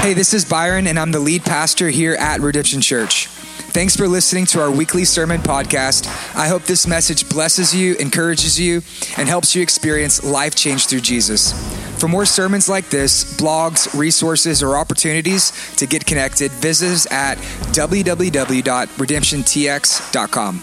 [0.00, 3.26] Hey, this is Byron, and I'm the lead pastor here at Redemption Church.
[3.26, 6.06] Thanks for listening to our weekly sermon podcast.
[6.36, 8.82] I hope this message blesses you, encourages you,
[9.18, 11.52] and helps you experience life change through Jesus.
[12.00, 17.36] For more sermons like this, blogs, resources, or opportunities to get connected, visit us at
[17.74, 20.62] www.redemptiontx.com.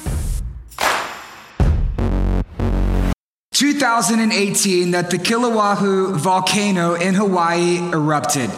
[3.52, 8.50] 2018, that the Kilauea volcano in Hawaii erupted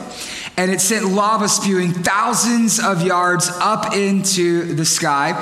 [0.57, 5.33] and it sent lava spewing thousands of yards up into the sky.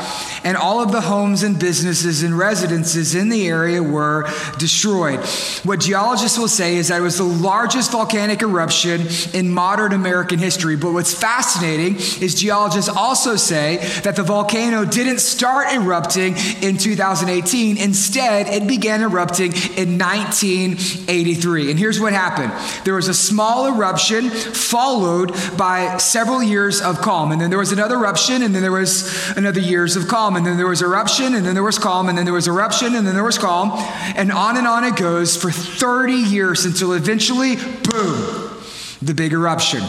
[0.44, 5.20] And all of the homes and businesses and residences in the area were destroyed.
[5.64, 9.02] What geologists will say is that it was the largest volcanic eruption
[9.34, 10.76] in modern American history.
[10.76, 17.78] But what's fascinating is geologists also say that the volcano didn't start erupting in 2018.
[17.78, 21.70] Instead, it began erupting in 1983.
[21.70, 22.52] And here's what happened
[22.84, 27.34] there was a small eruption followed followed by several years of calm.
[27.34, 30.38] And then there was another eruption, and then there was another years of calm.
[30.38, 32.96] And then there was eruption, and then there was calm, and then there was eruption,
[32.96, 33.72] and then there was calm.
[34.16, 38.62] And on and on it goes for 30 years until eventually, boom,
[39.02, 39.82] the big eruption.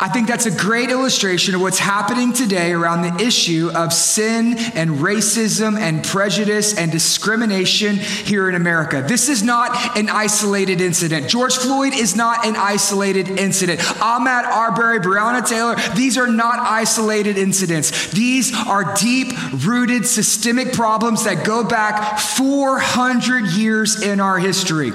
[0.00, 4.56] I think that's a great illustration of what's happening today around the issue of sin
[4.74, 9.04] and racism and prejudice and discrimination here in America.
[9.06, 11.28] This is not an isolated incident.
[11.28, 13.80] George Floyd is not an isolated incident.
[13.80, 18.08] Ahmaud Arbery, Breonna Taylor, these are not isolated incidents.
[18.08, 19.32] These are deep
[19.64, 24.92] rooted systemic problems that go back 400 years in our history.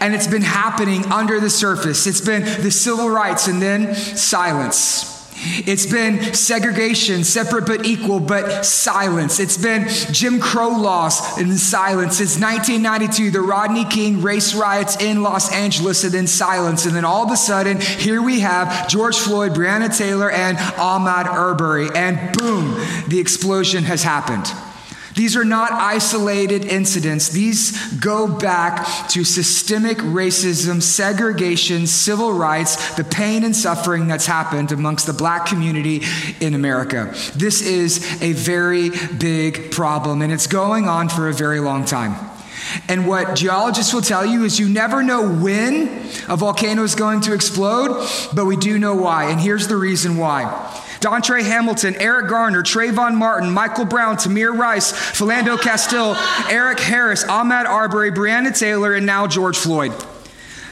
[0.00, 2.06] And it's been happening under the surface.
[2.06, 5.12] It's been the civil rights and then silence.
[5.44, 9.40] It's been segregation, separate but equal, but silence.
[9.40, 12.20] It's been Jim Crow laws and silence.
[12.20, 16.86] It's 1992, the Rodney King race riots in Los Angeles, and then silence.
[16.86, 21.26] And then all of a sudden, here we have George Floyd, Breonna Taylor, and Ahmaud
[21.26, 21.88] Arbery.
[21.92, 22.74] And boom,
[23.08, 24.46] the explosion has happened.
[25.14, 27.28] These are not isolated incidents.
[27.28, 34.72] These go back to systemic racism, segregation, civil rights, the pain and suffering that's happened
[34.72, 36.02] amongst the black community
[36.40, 37.14] in America.
[37.34, 42.14] This is a very big problem, and it's going on for a very long time.
[42.88, 45.88] And what geologists will tell you is you never know when
[46.28, 49.30] a volcano is going to explode, but we do know why.
[49.30, 50.44] And here's the reason why.
[51.02, 56.16] Dontre Hamilton, Eric Garner, Trayvon Martin, Michael Brown, Tamir Rice, Philando Castile,
[56.48, 59.92] Eric Harris, Ahmaud Arbery, Breonna Taylor, and now George Floyd.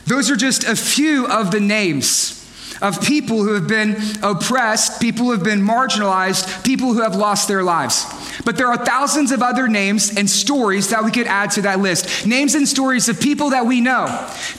[0.07, 2.37] Those are just a few of the names
[2.81, 7.47] of people who have been oppressed, people who have been marginalized, people who have lost
[7.47, 8.07] their lives.
[8.45, 11.81] But there are thousands of other names and stories that we could add to that
[11.81, 12.27] list.
[12.27, 14.07] Names and stories of people that we know,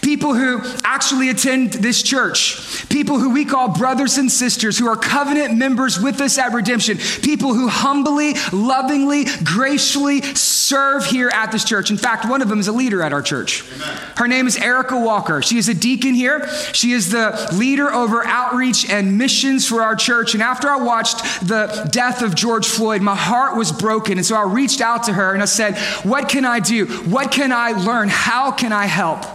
[0.02, 4.96] people who actually attend this church, people who we call brothers and sisters, who are
[4.96, 11.64] covenant members with us at Redemption, people who humbly, lovingly, graciously serve here at this
[11.64, 11.92] church.
[11.92, 13.64] In fact, one of them is a leader at our church.
[13.76, 13.98] Amen.
[14.18, 15.42] Her name is Erica Walker.
[15.42, 16.48] She is a deacon here.
[16.74, 20.34] She is the leader over outreach and missions for our church.
[20.34, 24.18] And after I watched the death of George Floyd, my heart was broken.
[24.18, 26.86] And so I reached out to her and I said, What can I do?
[26.86, 28.10] What can I learn?
[28.10, 29.26] How can I help?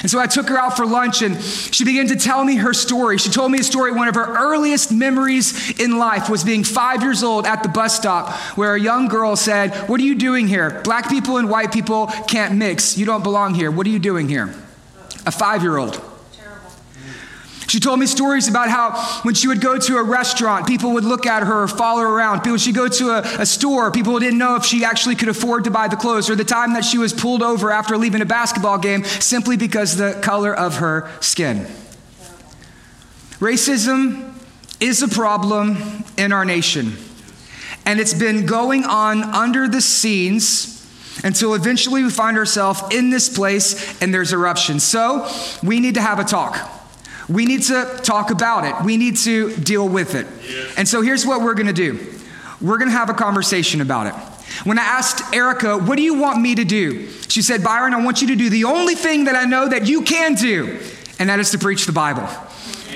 [0.00, 2.72] And so I took her out for lunch and she began to tell me her
[2.72, 3.18] story.
[3.18, 3.92] She told me a story.
[3.92, 7.96] One of her earliest memories in life was being five years old at the bus
[7.96, 10.80] stop where a young girl said, What are you doing here?
[10.82, 12.96] Black people and white people can't mix.
[12.96, 13.70] You don't belong here.
[13.70, 14.54] What are you doing here?
[15.26, 16.11] A five year old.
[17.72, 21.04] She told me stories about how when she would go to a restaurant, people would
[21.04, 22.44] look at her or follow her around.
[22.44, 25.64] When she'd go to a, a, store, people didn't know if she actually could afford
[25.64, 28.26] to buy the clothes, or the time that she was pulled over after leaving a
[28.26, 31.66] basketball game simply because the color of her skin.
[33.40, 34.34] Racism
[34.78, 36.98] is a problem in our nation,
[37.86, 40.86] and it's been going on under the scenes
[41.24, 44.78] until eventually we find ourselves in this place and there's eruption.
[44.78, 45.26] So
[45.62, 46.80] we need to have a talk.
[47.32, 48.84] We need to talk about it.
[48.84, 50.26] We need to deal with it.
[50.76, 51.98] And so here's what we're going to do
[52.60, 54.14] we're going to have a conversation about it.
[54.64, 57.08] When I asked Erica, What do you want me to do?
[57.28, 59.86] She said, Byron, I want you to do the only thing that I know that
[59.86, 60.78] you can do,
[61.18, 62.28] and that is to preach the Bible.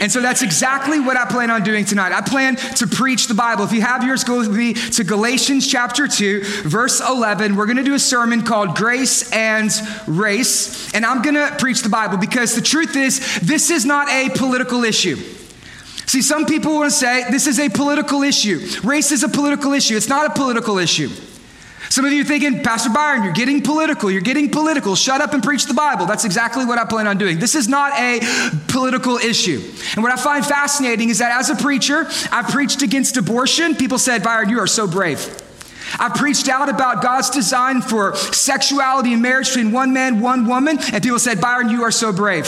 [0.00, 2.12] And so that's exactly what I plan on doing tonight.
[2.12, 3.64] I plan to preach the Bible.
[3.64, 7.56] If you have yours, go with me to Galatians chapter 2, verse 11.
[7.56, 9.70] We're going to do a sermon called Grace and
[10.06, 10.92] Race.
[10.94, 14.30] And I'm going to preach the Bible because the truth is, this is not a
[14.30, 15.16] political issue.
[16.06, 18.64] See, some people want to say this is a political issue.
[18.84, 19.96] Race is a political issue.
[19.96, 21.08] It's not a political issue.
[21.88, 24.10] Some of you thinking, Pastor Byron, you're getting political.
[24.10, 24.94] You're getting political.
[24.94, 26.06] Shut up and preach the Bible.
[26.06, 27.38] That's exactly what I plan on doing.
[27.38, 28.20] This is not a
[28.68, 29.62] political issue.
[29.94, 33.74] And what I find fascinating is that as a preacher, I've preached against abortion.
[33.74, 35.42] People said, Byron, you are so brave.
[35.98, 40.78] I preached out about God's design for sexuality and marriage between one man, one woman,
[40.92, 42.46] and people said, Byron, you are so brave.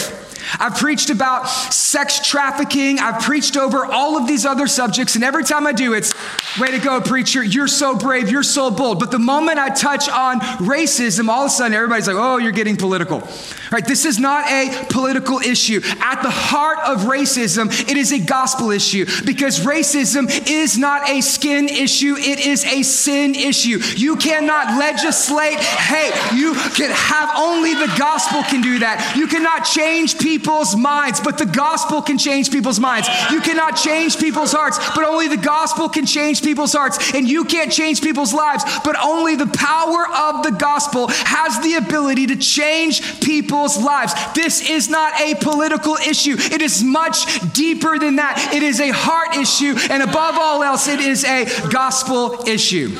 [0.58, 2.98] I've preached about sex trafficking.
[2.98, 5.14] I've preached over all of these other subjects.
[5.14, 6.12] And every time I do, it's
[6.58, 7.42] way to go, preacher.
[7.42, 8.30] You're so brave.
[8.30, 8.98] You're so bold.
[8.98, 12.52] But the moment I touch on racism, all of a sudden everybody's like, oh, you're
[12.52, 13.22] getting political.
[13.70, 13.84] Right?
[13.84, 15.80] This is not a political issue.
[16.00, 21.20] At the heart of racism, it is a gospel issue because racism is not a
[21.20, 23.78] skin issue, it is a sin issue.
[23.96, 26.14] You cannot legislate hate.
[26.34, 29.14] You can have only the gospel can do that.
[29.16, 33.08] You cannot change people's minds, but the gospel can change people's minds.
[33.30, 37.14] You cannot change people's hearts, but only the gospel can change people's hearts.
[37.14, 41.74] And you can't change people's lives, but only the power of the gospel has the
[41.74, 44.12] ability to change people's lives.
[44.34, 47.18] This is not a political issue, it is much
[47.54, 48.52] deeper than that.
[48.52, 52.94] It is a heart issue, and above all else, it is a gospel issue.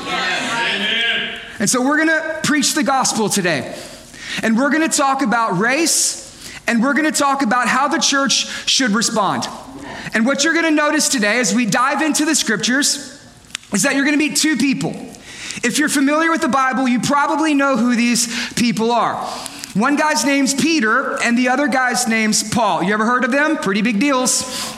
[1.61, 3.77] And so we're going to preach the gospel today.
[4.43, 6.28] And we're going to talk about race,
[6.69, 9.49] and we're going to talk about how the church should respond.
[10.15, 13.21] And what you're going to notice today as we dive into the scriptures
[13.73, 14.93] is that you're going to meet two people.
[15.65, 19.17] If you're familiar with the Bible, you probably know who these people are.
[19.75, 22.83] One guy's name's Peter, and the other guy's name's Paul.
[22.83, 23.57] You ever heard of them?
[23.57, 24.78] Pretty big deals.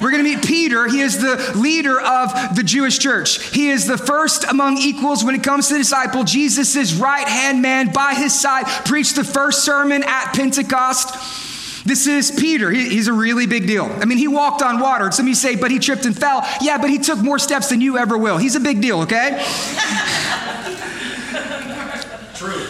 [0.00, 0.88] We're going to meet Peter.
[0.88, 3.42] He is the leader of the Jewish church.
[3.52, 6.24] He is the first among equals when it comes to the disciple.
[6.24, 11.84] Jesus' right hand man by his side preached the first sermon at Pentecost.
[11.84, 12.70] This is Peter.
[12.70, 13.86] He, he's a really big deal.
[13.86, 15.10] I mean, he walked on water.
[15.10, 16.46] Some of you say, but he tripped and fell.
[16.60, 18.38] Yeah, but he took more steps than you ever will.
[18.38, 19.42] He's a big deal, okay?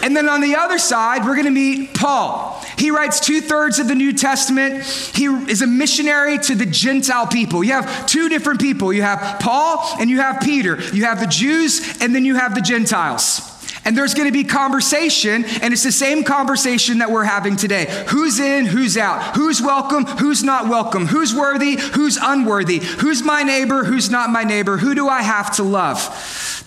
[0.03, 2.63] And then on the other side, we're going to meet Paul.
[2.77, 4.83] He writes two thirds of the New Testament.
[4.83, 7.63] He is a missionary to the Gentile people.
[7.63, 10.81] You have two different people you have Paul and you have Peter.
[10.93, 13.52] You have the Jews and then you have the Gentiles.
[13.85, 17.87] And there's going to be conversation, and it's the same conversation that we're having today.
[18.07, 19.35] Who's in, who's out?
[19.35, 21.05] Who's welcome, who's not welcome?
[21.05, 22.79] Who's worthy, who's unworthy?
[22.79, 24.77] Who's my neighbor, who's not my neighbor?
[24.77, 25.99] Who do I have to love?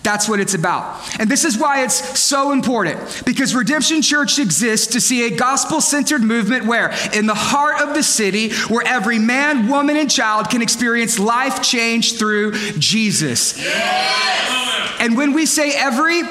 [0.03, 1.19] That's what it's about.
[1.19, 5.81] And this is why it's so important because Redemption Church exists to see a gospel
[5.81, 10.49] centered movement where, in the heart of the city, where every man, woman, and child
[10.49, 13.57] can experience life change through Jesus.
[13.57, 14.97] Yes.
[14.99, 16.21] And when we say every,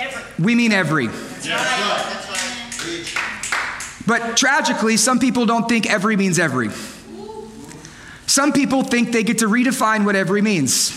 [0.00, 0.44] every.
[0.44, 1.08] we mean every.
[4.06, 6.70] But tragically, some people don't think every means every.
[8.26, 10.96] Some people think they get to redefine what every means.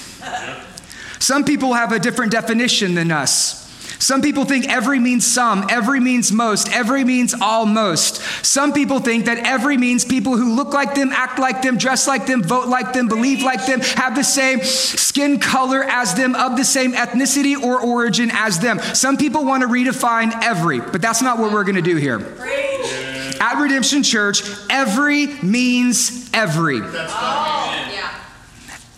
[1.19, 3.62] Some people have a different definition than us.
[4.03, 8.17] Some people think every means some, every means most, every means almost.
[8.45, 12.05] Some people think that every means people who look like them, act like them, dress
[12.05, 16.35] like them, vote like them, believe like them, have the same skin color as them,
[16.35, 18.77] of the same ethnicity or origin as them.
[18.79, 22.19] Some people want to redefine every, but that's not what we're going to do here.
[23.39, 26.81] At Redemption Church, every means every.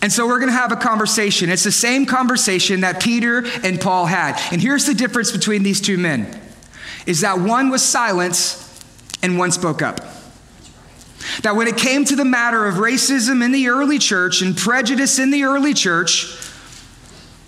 [0.06, 1.50] And so we're going to have a conversation.
[1.50, 4.40] It's the same conversation that Peter and Paul had.
[4.52, 6.40] And here's the difference between these two men
[7.06, 8.56] is that one was silent
[9.20, 9.98] and one spoke up.
[11.42, 15.18] That when it came to the matter of racism in the early church and prejudice
[15.18, 16.38] in the early church,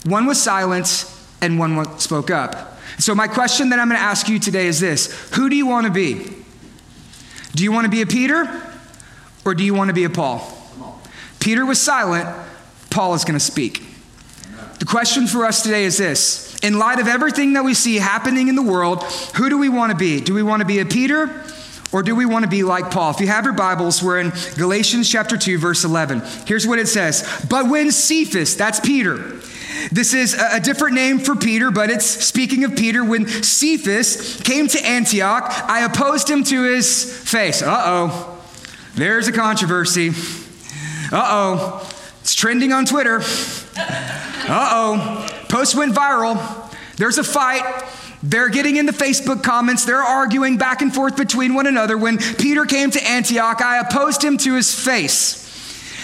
[0.04, 1.09] one was silent
[1.40, 2.76] and one spoke up.
[2.99, 5.68] So, my question that I'm going to ask you today is this Who do you
[5.68, 6.26] want to be?
[7.54, 8.49] Do you want to be a Peter
[9.44, 10.56] or do you want to be a Paul?
[11.40, 12.28] Peter was silent,
[12.99, 13.81] Paul is going to speak.
[14.81, 18.49] The question for us today is this In light of everything that we see happening
[18.49, 19.05] in the world,
[19.37, 20.21] who do we want to be?
[20.21, 21.45] Do we want to be a Peter
[21.93, 23.12] or do we want to be like Paul?
[23.12, 26.23] If you have your Bibles, we're in Galatians chapter 2, verse 11.
[26.45, 29.19] Here's what it says But when Cephas, that's Peter,
[29.93, 33.05] this is a different name for Peter, but it's speaking of Peter.
[33.05, 37.62] When Cephas came to Antioch, I opposed him to his face.
[37.62, 38.43] Uh oh,
[38.97, 40.09] there's a controversy.
[41.12, 41.98] Uh oh,
[42.28, 43.23] it's trending on Twitter.
[43.78, 45.26] Uh oh.
[45.49, 46.37] Post went viral.
[46.97, 47.62] There's a fight.
[48.23, 49.87] They're getting in the Facebook comments.
[49.87, 51.97] They're arguing back and forth between one another.
[51.97, 55.49] When Peter came to Antioch, I opposed him to his face.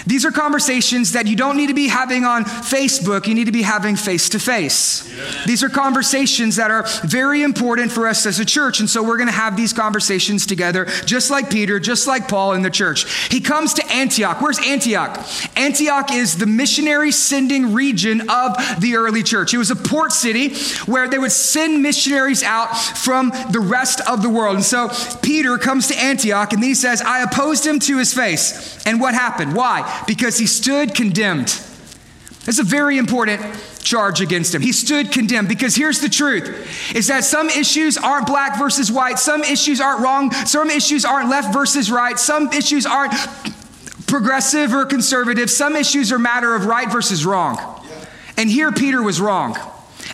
[0.07, 3.51] These are conversations that you don't need to be having on Facebook, you need to
[3.51, 5.11] be having face to face.
[5.45, 8.79] These are conversations that are very important for us as a church.
[8.79, 12.53] And so we're going to have these conversations together, just like Peter, just like Paul
[12.53, 13.29] in the church.
[13.29, 14.41] He comes to Antioch.
[14.41, 15.17] Where's Antioch?
[15.55, 19.53] Antioch is the missionary sending region of the early church.
[19.53, 24.21] It was a port city where they would send missionaries out from the rest of
[24.21, 24.55] the world.
[24.55, 24.89] And so
[25.21, 28.85] Peter comes to Antioch and he says, I opposed him to his face.
[28.85, 29.55] And what happened?
[29.55, 30.03] Why?
[30.07, 31.59] Because he stood condemned.
[32.45, 33.41] That's a very important
[33.79, 34.61] charge against him.
[34.61, 39.17] He stood condemned because here's the truth is that some issues aren't black versus white,
[39.17, 43.13] some issues aren't wrong, some issues aren't left versus right, some issues aren't
[44.15, 47.59] progressive or conservative, some issues are matter of right versus wrong.
[48.37, 49.57] And here Peter was wrong.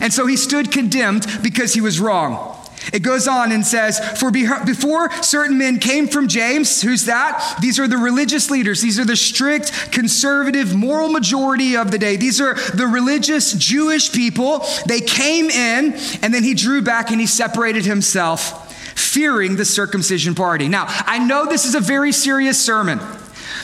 [0.00, 2.58] And so he stood condemned because he was wrong.
[2.92, 7.58] It goes on and says, For before certain men came from James, who's that?
[7.60, 8.82] These are the religious leaders.
[8.82, 12.16] These are the strict, conservative, moral majority of the day.
[12.16, 14.66] These are the religious Jewish people.
[14.88, 15.92] They came in,
[16.22, 20.66] and then he drew back and he separated himself, fearing the circumcision party.
[20.66, 22.98] Now, I know this is a very serious sermon.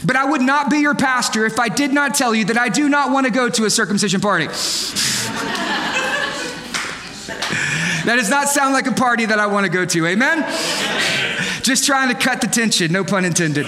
[0.04, 2.68] But I would not be your pastor if I did not tell you that I
[2.68, 4.46] do not want to go to a circumcision party.
[8.04, 10.06] That does not sound like a party that I want to go to.
[10.06, 10.38] Amen?
[11.62, 13.66] Just trying to cut the tension, no pun intended.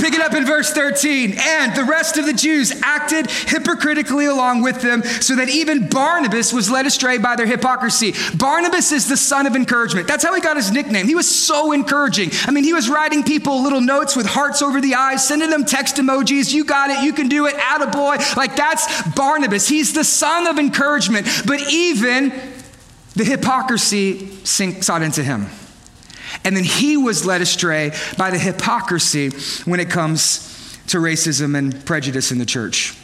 [0.00, 1.34] Pick it up in verse 13.
[1.38, 6.52] And the rest of the Jews acted hypocritically along with them, so that even Barnabas
[6.52, 8.14] was led astray by their hypocrisy.
[8.34, 10.08] Barnabas is the son of encouragement.
[10.08, 11.06] That's how he got his nickname.
[11.06, 12.30] He was so encouraging.
[12.46, 15.64] I mean, he was writing people little notes with hearts over the eyes, sending them
[15.64, 16.52] text emojis.
[16.52, 17.04] You got it.
[17.04, 17.54] You can do it.
[17.54, 18.36] Attaboy.
[18.36, 19.68] Like that's Barnabas.
[19.68, 21.26] He's the son of encouragement.
[21.46, 22.32] But even
[23.14, 25.46] the hypocrisy sinks out into him.
[26.44, 29.30] And then he was led astray by the hypocrisy
[29.64, 32.96] when it comes to racism and prejudice in the church.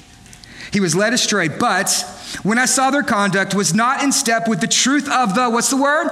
[0.72, 1.90] He was led astray, but
[2.42, 5.70] when I saw their conduct was not in step with the truth of the, what's
[5.70, 6.08] the word?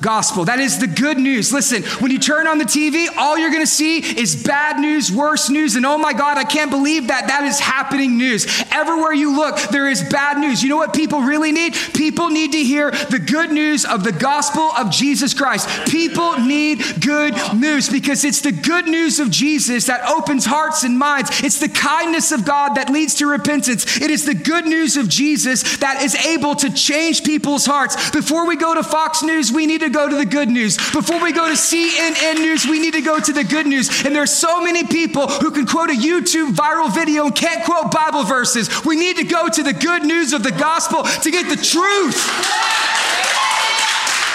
[0.00, 0.44] Gospel.
[0.44, 1.52] That is the good news.
[1.52, 5.10] Listen, when you turn on the TV, all you're going to see is bad news,
[5.12, 8.46] worse news, and oh my God, I can't believe that that is happening news.
[8.70, 10.62] Everywhere you look, there is bad news.
[10.62, 11.74] You know what people really need?
[11.94, 15.68] People need to hear the good news of the gospel of Jesus Christ.
[15.88, 20.98] People need good news because it's the good news of Jesus that opens hearts and
[20.98, 21.42] minds.
[21.42, 24.00] It's the kindness of God that leads to repentance.
[24.00, 28.10] It is the good news of Jesus that is able to change people's hearts.
[28.10, 30.76] Before we go to Fox News, we need to go to the good news.
[30.76, 34.04] Before we go to CNN News, we need to go to the good news.
[34.04, 37.64] And there are so many people who can quote a YouTube viral video and can't
[37.64, 38.84] quote Bible verses.
[38.84, 42.99] We need to go to the good news of the gospel to get the truth.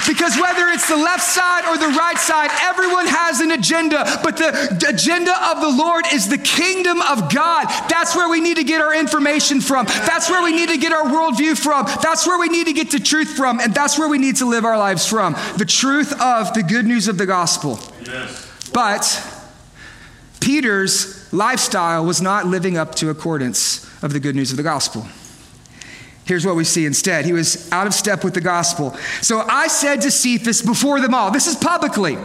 [0.07, 4.19] Because whether it's the left side or the right side, everyone has an agenda.
[4.24, 7.65] But the agenda of the Lord is the kingdom of God.
[7.89, 9.85] That's where we need to get our information from.
[9.85, 11.85] That's where we need to get our worldview from.
[12.01, 13.59] That's where we need to get the truth from.
[13.59, 15.35] And that's where we need to live our lives from.
[15.57, 17.79] The truth of the good news of the gospel.
[18.05, 18.69] Yes.
[18.74, 19.31] But
[20.39, 25.07] Peter's lifestyle was not living up to accordance of the good news of the gospel.
[26.25, 27.25] Here's what we see instead.
[27.25, 28.96] He was out of step with the gospel.
[29.22, 32.17] So I said to Cephas before them all, this is publicly.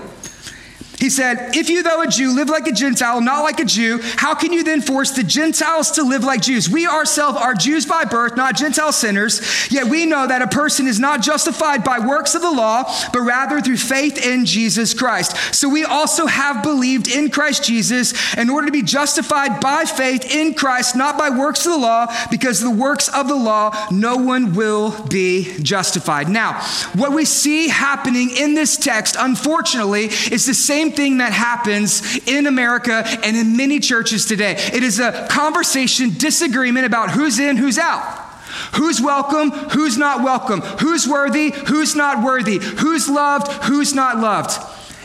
[1.00, 4.00] He said, If you, though a Jew, live like a Gentile, not like a Jew,
[4.16, 6.68] how can you then force the Gentiles to live like Jews?
[6.68, 9.40] We ourselves are Jews by birth, not Gentile sinners,
[9.72, 13.22] yet we know that a person is not justified by works of the law, but
[13.22, 15.54] rather through faith in Jesus Christ.
[15.54, 20.30] So we also have believed in Christ Jesus in order to be justified by faith
[20.30, 24.18] in Christ, not by works of the law, because the works of the law, no
[24.18, 26.28] one will be justified.
[26.28, 26.60] Now,
[26.94, 32.18] what we see happening in this text, unfortunately, is the same same thing that happens
[32.26, 34.54] in America and in many churches today.
[34.72, 38.26] It is a conversation, disagreement about who's in, who's out.
[38.74, 44.50] Who's welcome, who's not welcome, who's worthy, who's not worthy, who's loved, who's not loved.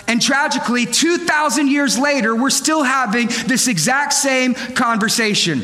[0.08, 5.64] And tragically, 2,000 years later, we're still having this exact same conversation.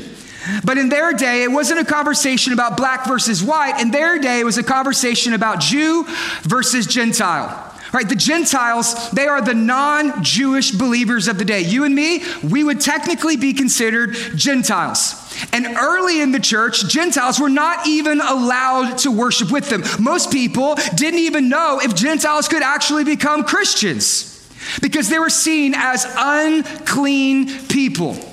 [0.63, 3.82] But in their day, it wasn't a conversation about black versus white.
[3.82, 6.06] In their day, it was a conversation about Jew
[6.44, 7.71] versus Gentile.
[7.93, 11.62] Right, the Gentiles, they are the non Jewish believers of the day.
[11.62, 15.17] You and me, we would technically be considered Gentiles.
[15.51, 19.83] And early in the church, Gentiles were not even allowed to worship with them.
[20.00, 24.27] Most people didn't even know if Gentiles could actually become Christians
[24.81, 28.31] because they were seen as unclean people.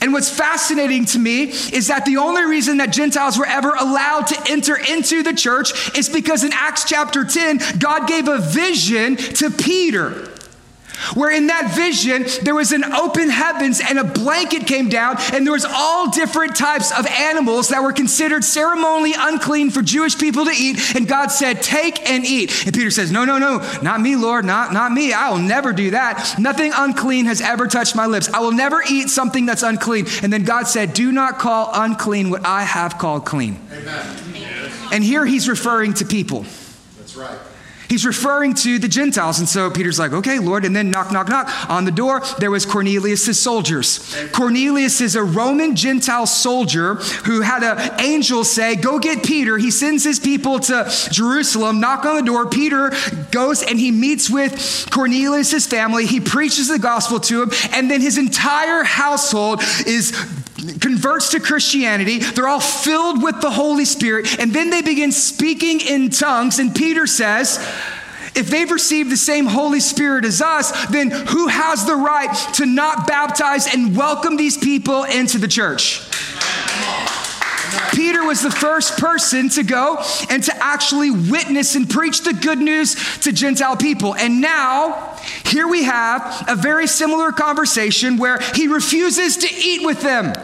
[0.00, 4.26] And what's fascinating to me is that the only reason that Gentiles were ever allowed
[4.28, 9.16] to enter into the church is because in Acts chapter 10, God gave a vision
[9.16, 10.30] to Peter
[11.14, 15.46] where in that vision there was an open heavens and a blanket came down and
[15.46, 20.44] there was all different types of animals that were considered ceremonially unclean for Jewish people
[20.44, 22.66] to eat and God said take and eat.
[22.66, 25.12] And Peter says no no no not me Lord not not me.
[25.12, 26.36] I will never do that.
[26.38, 28.28] Nothing unclean has ever touched my lips.
[28.28, 30.06] I will never eat something that's unclean.
[30.22, 33.60] And then God said do not call unclean what I have called clean.
[33.72, 34.16] Amen.
[34.92, 36.44] and here he's referring to people.
[36.98, 37.38] That's right
[37.88, 39.38] He's referring to the Gentiles.
[39.38, 40.64] And so Peter's like, okay, Lord.
[40.64, 41.70] And then knock, knock, knock.
[41.70, 44.16] On the door, there was Cornelius' soldiers.
[44.32, 49.58] Cornelius is a Roman Gentile soldier who had an angel say, go get Peter.
[49.58, 52.48] He sends his people to Jerusalem, knock on the door.
[52.48, 52.92] Peter
[53.30, 56.06] goes and he meets with Cornelius' family.
[56.06, 57.50] He preaches the gospel to him.
[57.72, 60.12] And then his entire household is
[60.80, 62.18] converts to Christianity.
[62.18, 64.38] They're all filled with the Holy Spirit.
[64.38, 66.58] And then they begin speaking in tongues.
[66.58, 67.58] And Peter says,
[68.34, 72.66] if they've received the same Holy Spirit as us, then who has the right to
[72.66, 76.02] not baptize and welcome these people into the church?
[77.92, 82.58] Peter was the first person to go and to actually witness and preach the good
[82.58, 84.14] news to Gentile people.
[84.14, 90.02] And now, here we have a very similar conversation where he refuses to eat with
[90.02, 90.34] them.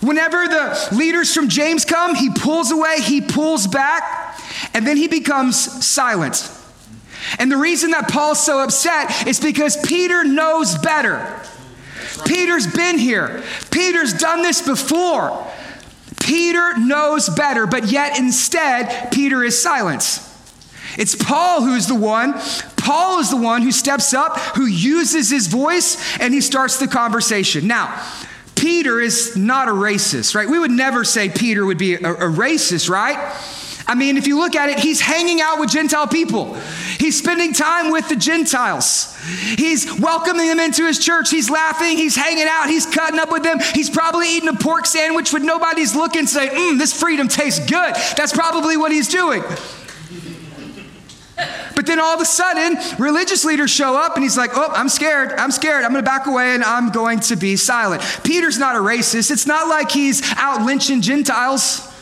[0.00, 4.38] Whenever the leaders from James come, he pulls away, he pulls back,
[4.74, 6.50] and then he becomes silent.
[7.38, 11.40] And the reason that Paul's so upset is because Peter knows better.
[12.24, 13.42] Peter's been here.
[13.70, 15.46] Peter's done this before.
[16.20, 20.22] Peter knows better, but yet instead, Peter is silent.
[20.98, 22.34] It's Paul who's the one.
[22.76, 26.88] Paul is the one who steps up, who uses his voice, and he starts the
[26.88, 27.66] conversation.
[27.66, 28.02] Now,
[28.66, 30.48] Peter is not a racist, right?
[30.48, 33.16] We would never say Peter would be a, a racist, right?
[33.86, 36.54] I mean, if you look at it, he's hanging out with Gentile people.
[36.98, 39.16] He's spending time with the Gentiles.
[39.56, 41.30] He's welcoming them into his church.
[41.30, 41.96] He's laughing.
[41.96, 42.68] He's hanging out.
[42.68, 43.60] He's cutting up with them.
[43.72, 47.94] He's probably eating a pork sandwich when nobody's looking, saying, Mmm, this freedom tastes good.
[48.16, 49.44] That's probably what he's doing.
[51.74, 54.88] But then all of a sudden, religious leaders show up and he's like, Oh, I'm
[54.88, 55.32] scared.
[55.32, 55.84] I'm scared.
[55.84, 58.02] I'm going to back away and I'm going to be silent.
[58.24, 59.30] Peter's not a racist.
[59.30, 61.92] It's not like he's out lynching Gentiles.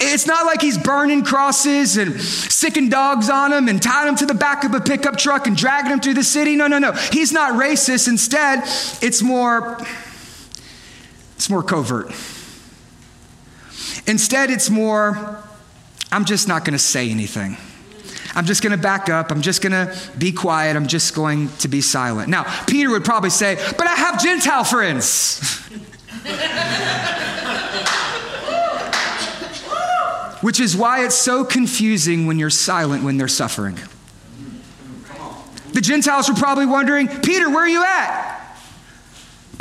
[0.00, 4.26] It's not like he's burning crosses and sicking dogs on them and tying them to
[4.26, 6.54] the back of a pickup truck and dragging them through the city.
[6.54, 6.92] No, no, no.
[6.92, 8.06] He's not racist.
[8.06, 8.60] Instead,
[9.02, 9.78] it's more
[11.34, 12.08] it's more covert.
[14.06, 15.42] Instead, it's more
[16.12, 17.56] I'm just not going to say anything.
[18.34, 19.30] I'm just going to back up.
[19.30, 20.76] I'm just going to be quiet.
[20.76, 22.28] I'm just going to be silent.
[22.28, 25.40] Now, Peter would probably say, But I have Gentile friends.
[30.40, 33.76] Which is why it's so confusing when you're silent when they're suffering.
[35.72, 38.27] The Gentiles were probably wondering, Peter, where are you at?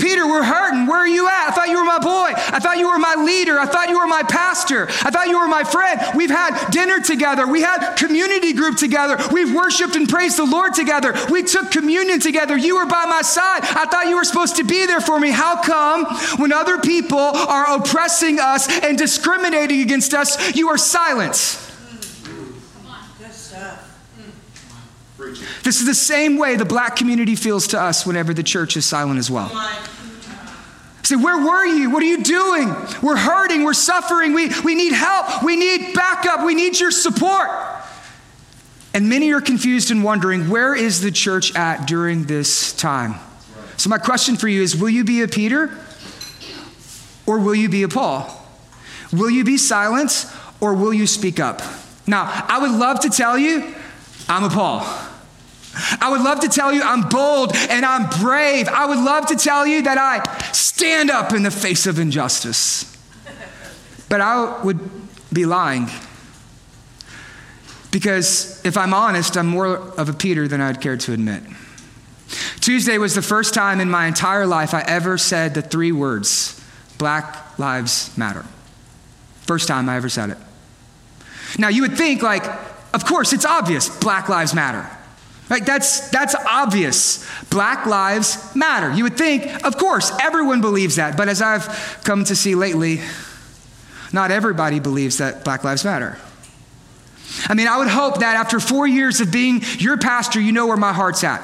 [0.07, 0.87] Peter, we're hurting.
[0.87, 1.49] Where are you at?
[1.49, 2.31] I thought you were my boy.
[2.33, 3.59] I thought you were my leader.
[3.59, 4.87] I thought you were my pastor.
[5.03, 5.99] I thought you were my friend.
[6.15, 7.45] We've had dinner together.
[7.45, 9.17] We had community group together.
[9.33, 11.13] We've worshiped and praised the Lord together.
[11.29, 12.55] We took communion together.
[12.55, 13.63] You were by my side.
[13.63, 15.29] I thought you were supposed to be there for me.
[15.29, 16.05] How come
[16.39, 21.33] when other people are oppressing us and discriminating against us, you are silent?
[25.63, 28.85] This is the same way the black community feels to us whenever the church is
[28.85, 29.51] silent as well.
[31.07, 31.89] Say, where were you?
[31.89, 32.67] What are you doing?
[33.01, 33.63] We're hurting.
[33.63, 34.33] We're suffering.
[34.33, 35.41] We, we need help.
[35.41, 36.45] We need backup.
[36.45, 37.49] We need your support.
[38.93, 43.15] And many are confused and wondering, where is the church at during this time?
[43.77, 45.71] So, my question for you is will you be a Peter
[47.25, 48.45] or will you be a Paul?
[49.13, 50.25] Will you be silent
[50.59, 51.61] or will you speak up?
[52.05, 53.73] Now, I would love to tell you
[54.27, 54.81] I'm a Paul.
[55.99, 58.67] I would love to tell you I'm bold and I'm brave.
[58.67, 62.95] I would love to tell you that I stand up in the face of injustice.
[64.09, 64.79] But I would
[65.33, 65.87] be lying.
[67.91, 71.43] Because if I'm honest, I'm more of a Peter than I'd care to admit.
[72.59, 76.61] Tuesday was the first time in my entire life I ever said the three words
[76.97, 78.45] Black Lives Matter.
[79.41, 80.37] First time I ever said it.
[81.57, 82.43] Now, you would think, like,
[82.93, 84.89] of course, it's obvious Black Lives Matter.
[85.49, 87.25] Like that's that's obvious.
[87.49, 88.91] Black lives matter.
[88.93, 92.99] You would think, of course, everyone believes that, but as I've come to see lately,
[94.11, 96.17] not everybody believes that black lives matter.
[97.47, 100.67] I mean, I would hope that after 4 years of being your pastor, you know
[100.67, 101.41] where my heart's at.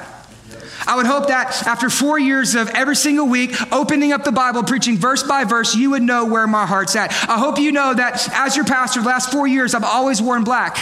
[0.86, 4.62] I would hope that after four years of every single week opening up the Bible,
[4.64, 7.10] preaching verse by verse, you would know where my heart's at.
[7.28, 10.44] I hope you know that as your pastor, the last four years, I've always worn
[10.44, 10.76] black.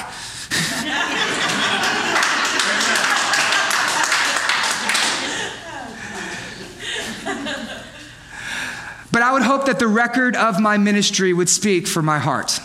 [9.13, 12.61] But I would hope that the record of my ministry would speak for my heart.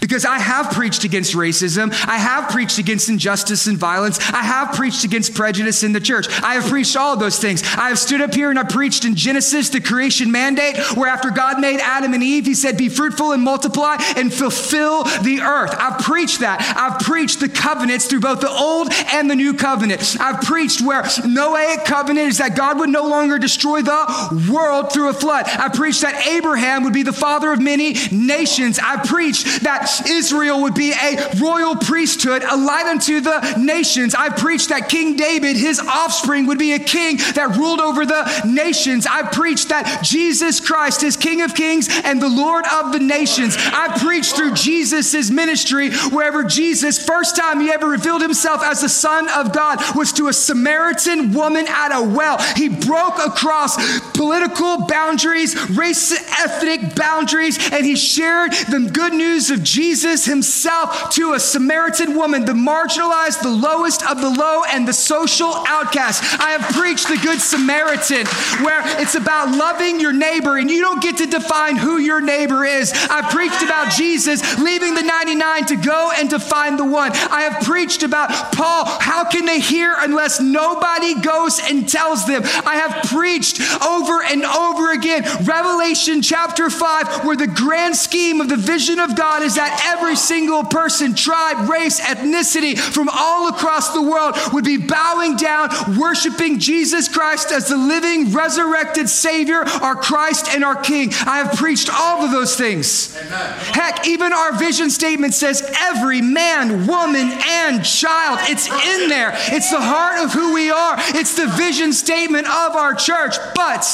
[0.00, 1.92] Because I have preached against racism.
[2.06, 4.18] I have preached against injustice and violence.
[4.30, 6.26] I have preached against prejudice in the church.
[6.42, 7.62] I have preached all those things.
[7.62, 11.30] I have stood up here and I preached in Genesis, the creation mandate, where after
[11.30, 15.74] God made Adam and Eve, he said, Be fruitful and multiply and fulfill the earth.
[15.78, 16.60] I've preached that.
[16.76, 20.16] I've preached the covenants through both the old and the new covenant.
[20.20, 25.10] I've preached where Noahic covenant is that God would no longer destroy the world through
[25.10, 25.46] a flood.
[25.46, 28.78] I preached that Abraham would be the father of many nations.
[28.78, 34.14] I preached that Israel would be a royal priesthood, a light unto the nations.
[34.14, 38.42] I preached that King David, his offspring, would be a king that ruled over the
[38.44, 39.06] nations.
[39.06, 43.56] I preached that Jesus Christ is King of kings and the Lord of the nations.
[43.58, 48.88] I preached through Jesus' ministry wherever Jesus, first time he ever revealed himself as the
[48.88, 52.38] Son of God, was to a Samaritan woman at a well.
[52.56, 53.76] He broke across
[54.12, 61.32] political boundaries, race, ethnic boundaries, and he shared the good news of Jesus himself to
[61.32, 66.22] a Samaritan woman, the marginalized, the lowest of the low, and the social outcast.
[66.40, 68.26] I have preached the Good Samaritan,
[68.64, 72.64] where it's about loving your neighbor, and you don't get to define who your neighbor
[72.64, 72.92] is.
[73.08, 77.12] I preached about Jesus leaving the 99 to go and to find the one.
[77.12, 78.84] I have preached about Paul.
[78.84, 82.42] How can they hear unless nobody goes and tells them?
[82.44, 88.48] I have preached over and over again Revelation chapter 5, where the grand scheme of
[88.48, 93.48] the vision of God is is that every single person, tribe, race, ethnicity from all
[93.48, 99.62] across the world would be bowing down, worshiping Jesus Christ as the living, resurrected Savior,
[99.80, 101.12] our Christ and our King.
[101.26, 103.16] I have preached all of those things.
[103.20, 108.40] Heck, even our vision statement says every man, woman, and child.
[108.42, 109.32] It's in there.
[109.34, 110.96] It's the heart of who we are.
[111.14, 113.36] It's the vision statement of our church.
[113.54, 113.86] But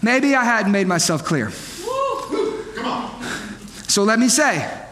[0.00, 1.50] maybe I hadn't made myself clear.
[3.88, 4.87] So let me say,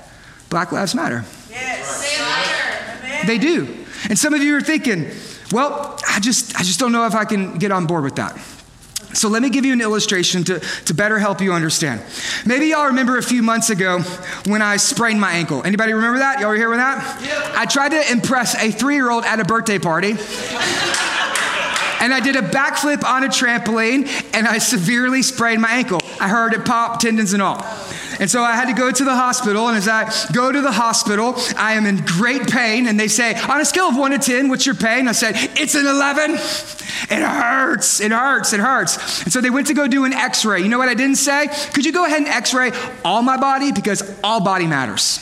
[0.56, 1.22] Black Lives Matter.
[1.50, 3.26] Yes.
[3.26, 3.84] They do.
[4.08, 5.10] And some of you are thinking,
[5.52, 8.40] well, I just, I just don't know if I can get on board with that.
[9.12, 12.02] So let me give you an illustration to, to better help you understand.
[12.46, 14.00] Maybe y'all remember a few months ago
[14.46, 15.62] when I sprained my ankle.
[15.62, 16.40] Anybody remember that?
[16.40, 17.20] Y'all were here with that?
[17.22, 17.52] Yep.
[17.54, 20.12] I tried to impress a three-year-old at a birthday party.
[22.00, 26.00] and I did a backflip on a trampoline and I severely sprained my ankle.
[26.20, 27.64] I heard it pop, tendons and all.
[28.18, 29.68] And so I had to go to the hospital.
[29.68, 32.86] And as I go to the hospital, I am in great pain.
[32.86, 35.08] And they say, on a scale of one to 10, what's your pain?
[35.08, 36.32] I said, it's an 11.
[36.32, 38.00] It hurts.
[38.00, 38.52] It hurts.
[38.52, 39.22] It hurts.
[39.24, 40.60] And so they went to go do an x ray.
[40.60, 41.48] You know what I didn't say?
[41.74, 42.72] Could you go ahead and x ray
[43.04, 43.72] all my body?
[43.72, 45.20] Because all body matters.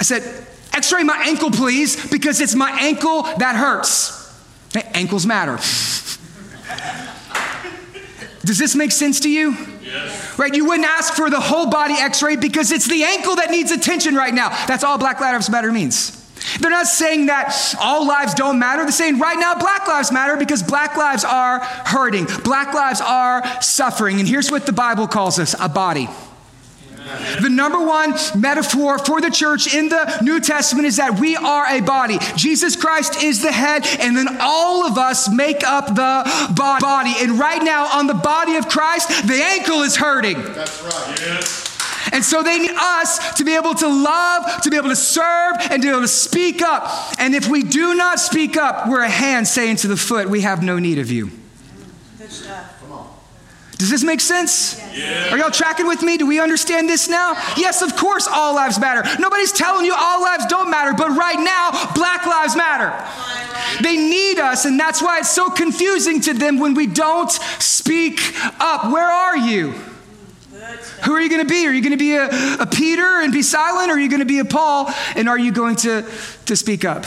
[0.00, 0.22] I said,
[0.72, 4.23] x ray my ankle, please, because it's my ankle that hurts.
[4.74, 5.56] Ankles matter.
[8.44, 9.56] Does this make sense to you?
[9.82, 10.38] Yes.
[10.38, 10.54] Right?
[10.54, 13.70] You wouldn't ask for the whole body x ray because it's the ankle that needs
[13.70, 14.50] attention right now.
[14.66, 16.20] That's all Black Lives Matter means.
[16.60, 18.82] They're not saying that all lives don't matter.
[18.82, 22.26] They're saying right now black lives matter because black lives are hurting.
[22.44, 24.20] Black lives are suffering.
[24.20, 26.08] And here's what the Bible calls us a body.
[27.40, 31.66] The number one metaphor for the church in the New Testament is that we are
[31.66, 32.18] a body.
[32.36, 37.14] Jesus Christ is the head, and then all of us make up the body.
[37.18, 40.42] And right now, on the body of Christ, the ankle is hurting.
[40.42, 41.20] That's right.
[41.20, 41.70] Yes.
[42.12, 45.54] And so they need us to be able to love, to be able to serve,
[45.70, 46.88] and to be able to speak up.
[47.18, 50.42] And if we do not speak up, we're a hand saying to the foot, We
[50.42, 51.30] have no need of you.
[53.84, 54.80] Does this make sense?
[54.94, 55.30] Yes.
[55.30, 56.16] Are y'all tracking with me?
[56.16, 57.34] Do we understand this now?
[57.54, 59.06] Yes, of course, all lives matter.
[59.20, 62.94] Nobody's telling you all lives don't matter, but right now, black lives matter.
[63.82, 68.22] They need us, and that's why it's so confusing to them when we don't speak
[68.58, 68.90] up.
[68.90, 69.72] Where are you?
[71.04, 71.66] Who are you going to be?
[71.66, 73.90] Are you going to be a, a Peter and be silent?
[73.90, 74.90] Or are you going to be a Paul?
[75.14, 76.10] And are you going to,
[76.46, 77.04] to speak up?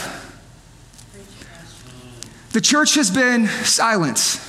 [2.52, 4.44] The church has been silent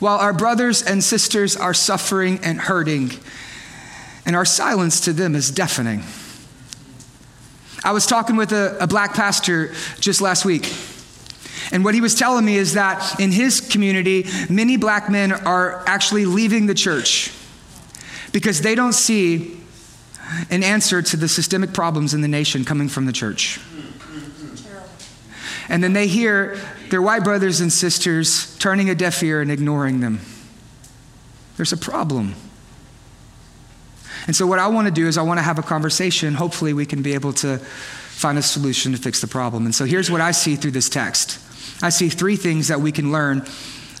[0.00, 3.10] while our brothers and sisters are suffering and hurting,
[4.24, 6.02] and our silence to them is deafening.
[7.84, 10.72] I was talking with a, a, black pastor just last week,
[11.72, 15.82] and what he was telling me is that in his community, many black men are
[15.86, 17.32] actually leaving the church
[18.32, 19.60] because they don't see
[20.50, 23.60] an answer to the systemic problems in the nation coming from the church.
[25.68, 26.58] And then they hear
[26.90, 30.20] their white brothers and sisters turning a deaf ear and ignoring them.
[31.56, 32.34] There's a problem.
[34.26, 36.34] And so, what I want to do is, I want to have a conversation.
[36.34, 39.64] Hopefully, we can be able to find a solution to fix the problem.
[39.64, 41.38] And so, here's what I see through this text
[41.82, 43.46] I see three things that we can learn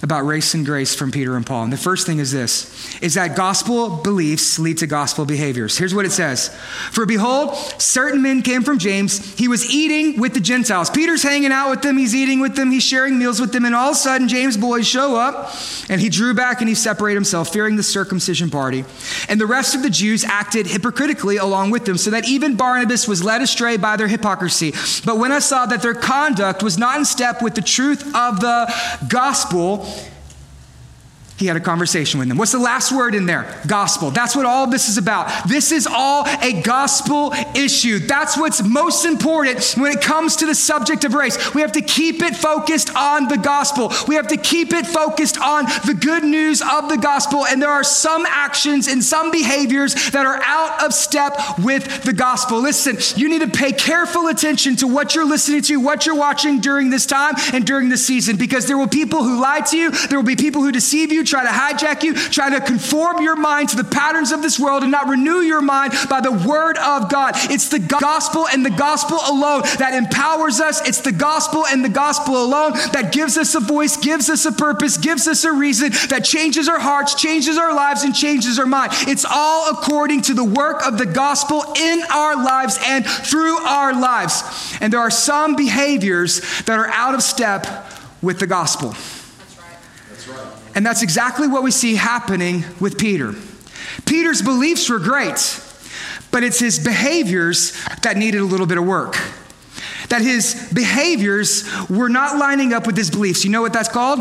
[0.02, 1.64] about race and grace from Peter and Paul.
[1.64, 2.68] And the first thing is this
[3.02, 5.76] is that gospel beliefs lead to gospel behaviors.
[5.76, 6.54] Here's what it says.
[6.92, 9.36] For behold, certain men came from James.
[9.38, 10.90] He was eating with the Gentiles.
[10.90, 13.74] Peter's hanging out with them, he's eating with them, he's sharing meals with them, and
[13.74, 15.52] all of a sudden James' boys show up
[15.88, 18.84] and he drew back and he separated himself, fearing the circumcision party.
[19.28, 23.08] And the rest of the Jews acted hypocritically along with them, so that even Barnabas
[23.08, 24.72] was led astray by their hypocrisy.
[25.04, 28.40] But when I saw that their conduct was not in step with the truth of
[28.40, 28.72] the
[29.08, 29.87] gospel,
[31.38, 32.36] he had a conversation with them.
[32.36, 33.60] What's the last word in there?
[33.66, 34.10] Gospel.
[34.10, 35.48] That's what all this is about.
[35.48, 37.98] This is all a gospel issue.
[38.00, 41.54] That's what's most important when it comes to the subject of race.
[41.54, 43.90] We have to keep it focused on the gospel.
[44.06, 47.46] We have to keep it focused on the good news of the gospel.
[47.46, 52.12] And there are some actions and some behaviors that are out of step with the
[52.12, 52.60] gospel.
[52.60, 56.60] Listen, you need to pay careful attention to what you're listening to, what you're watching
[56.60, 59.76] during this time and during this season, because there will be people who lie to
[59.76, 63.22] you, there will be people who deceive you try to hijack you, try to conform
[63.22, 66.32] your mind to the patterns of this world and not renew your mind by the
[66.32, 67.34] word of God.
[67.50, 70.86] It's the gospel and the gospel alone that empowers us.
[70.86, 74.52] It's the gospel and the gospel alone that gives us a voice, gives us a
[74.52, 78.66] purpose, gives us a reason, that changes our hearts, changes our lives, and changes our
[78.66, 78.92] mind.
[79.06, 83.98] It's all according to the work of the gospel in our lives and through our
[83.98, 84.42] lives.
[84.80, 87.66] And there are some behaviors that are out of step
[88.22, 88.94] with the gospel.
[90.78, 93.34] And that's exactly what we see happening with Peter.
[94.06, 95.60] Peter's beliefs were great,
[96.30, 97.72] but it's his behaviors
[98.04, 99.16] that needed a little bit of work.
[100.10, 103.44] That his behaviors were not lining up with his beliefs.
[103.44, 104.20] You know what that's called?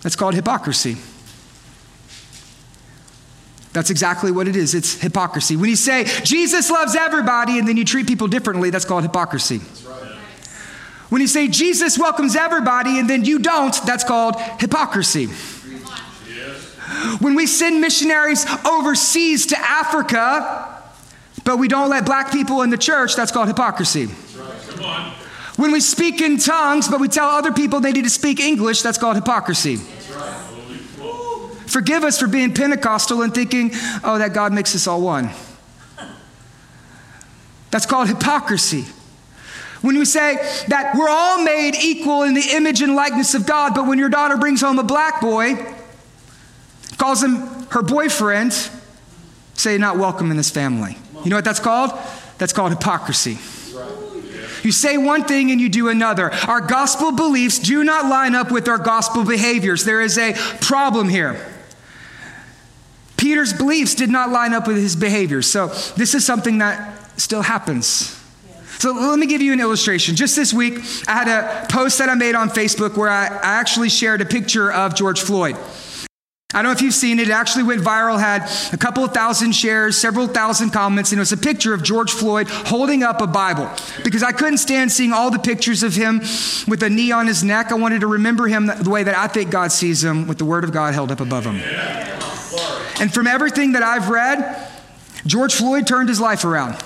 [0.00, 0.96] That's called hypocrisy.
[3.74, 4.74] That's exactly what it is.
[4.74, 5.54] It's hypocrisy.
[5.54, 9.60] When you say Jesus loves everybody and then you treat people differently, that's called hypocrisy.
[9.86, 10.16] Right.
[11.10, 15.28] When you say Jesus welcomes everybody and then you don't, that's called hypocrisy.
[17.20, 20.82] When we send missionaries overseas to Africa,
[21.44, 24.06] but we don't let black people in the church, that's called hypocrisy.
[24.06, 25.14] Right.
[25.56, 28.82] When we speak in tongues, but we tell other people they need to speak English,
[28.82, 29.76] that's called hypocrisy.
[29.76, 30.44] Right.
[31.66, 33.70] Forgive us for being Pentecostal and thinking,
[34.02, 35.30] oh, that God makes us all one.
[37.70, 38.84] That's called hypocrisy.
[39.80, 40.36] When we say
[40.68, 44.08] that we're all made equal in the image and likeness of God, but when your
[44.08, 45.56] daughter brings home a black boy,
[47.04, 47.36] calls him
[47.68, 48.54] her boyfriend,
[49.52, 50.96] say, not welcome in this family.
[51.22, 51.90] You know what that's called?
[52.38, 53.36] That's called hypocrisy.
[54.62, 56.32] You say one thing and you do another.
[56.48, 59.84] Our gospel beliefs do not line up with our gospel behaviors.
[59.84, 61.38] There is a problem here.
[63.18, 65.46] Peter's beliefs did not line up with his behaviors.
[65.46, 68.18] So, this is something that still happens.
[68.78, 70.16] So let me give you an illustration.
[70.16, 73.60] Just this week, I had a post that I made on Facebook where I, I
[73.60, 75.56] actually shared a picture of George Floyd.
[76.52, 77.28] I don't know if you've seen it.
[77.28, 81.22] It actually went viral, had a couple of thousand shares, several thousand comments, and it
[81.22, 83.68] was a picture of George Floyd holding up a Bible.
[84.04, 86.20] Because I couldn't stand seeing all the pictures of him
[86.68, 87.72] with a knee on his neck.
[87.72, 90.44] I wanted to remember him the way that I think God sees him, with the
[90.44, 91.56] Word of God held up above him.
[93.00, 94.70] And from everything that I've read,
[95.26, 96.76] George Floyd turned his life around.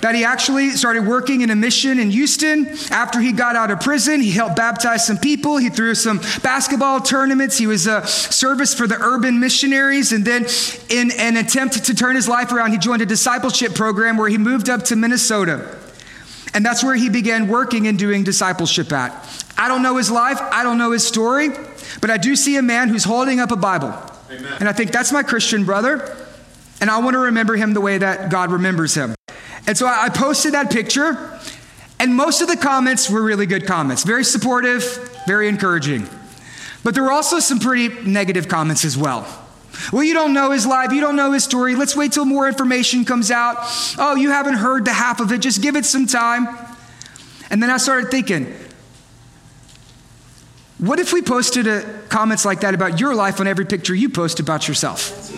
[0.00, 2.68] That he actually started working in a mission in Houston.
[2.90, 5.56] After he got out of prison, he helped baptize some people.
[5.56, 7.58] He threw some basketball tournaments.
[7.58, 10.12] He was a service for the urban missionaries.
[10.12, 10.46] And then,
[10.88, 14.38] in an attempt to turn his life around, he joined a discipleship program where he
[14.38, 15.78] moved up to Minnesota.
[16.54, 19.12] And that's where he began working and doing discipleship at.
[19.58, 21.48] I don't know his life, I don't know his story,
[22.00, 23.92] but I do see a man who's holding up a Bible.
[24.30, 24.56] Amen.
[24.60, 26.16] And I think that's my Christian brother.
[26.80, 29.14] And I want to remember him the way that God remembers him.
[29.66, 31.38] And so I posted that picture,
[31.98, 34.82] and most of the comments were really good comments, very supportive,
[35.26, 36.08] very encouraging.
[36.82, 39.26] But there were also some pretty negative comments as well.
[39.92, 40.92] Well, you don't know his life.
[40.92, 41.74] You don't know his story.
[41.74, 43.56] Let's wait till more information comes out.
[43.98, 45.40] Oh, you haven't heard the half of it.
[45.40, 46.46] Just give it some time.
[47.50, 48.54] And then I started thinking,
[50.78, 54.08] what if we posted a, comments like that about your life on every picture you
[54.08, 55.32] post about yourself?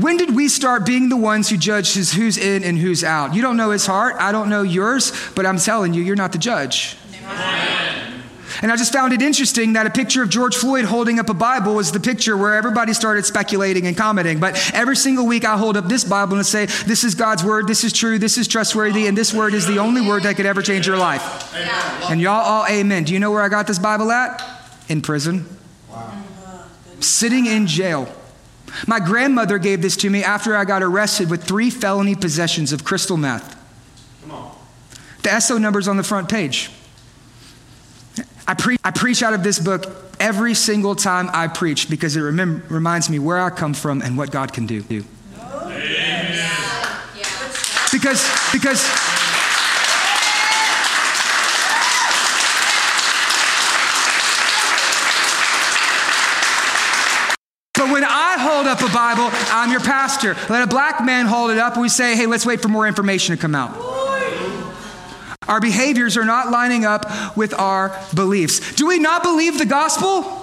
[0.00, 3.34] When did we start being the ones who judge who's in and who's out?
[3.34, 4.16] You don't know his heart.
[4.18, 6.96] I don't know yours, but I'm telling you, you're not the judge.
[8.62, 11.34] And I just found it interesting that a picture of George Floyd holding up a
[11.34, 14.38] Bible was the picture where everybody started speculating and commenting.
[14.38, 17.66] But every single week I hold up this Bible and say, This is God's word,
[17.66, 20.46] this is true, this is trustworthy, and this word is the only word that could
[20.46, 21.52] ever change your life.
[22.08, 23.02] And y'all all amen.
[23.02, 24.40] Do you know where I got this Bible at?
[24.88, 25.44] In prison.
[25.90, 26.12] Wow.
[27.00, 28.08] Sitting in jail.
[28.86, 32.84] My grandmother gave this to me after I got arrested with three felony possessions of
[32.84, 33.56] crystal meth.
[34.22, 34.56] Come on.
[35.22, 36.70] The SO number's on the front page.
[38.46, 39.86] I, pre- I preach out of this book
[40.18, 44.18] every single time I preach because it remem- reminds me where I come from and
[44.18, 44.82] what God can do.
[47.92, 48.88] Because, because
[57.82, 60.36] But when I hold up a Bible, I'm your pastor.
[60.48, 63.34] Let a black man hold it up, we say, hey, let's wait for more information
[63.34, 63.76] to come out.
[65.48, 68.74] Our behaviors are not lining up with our beliefs.
[68.76, 70.41] Do we not believe the gospel?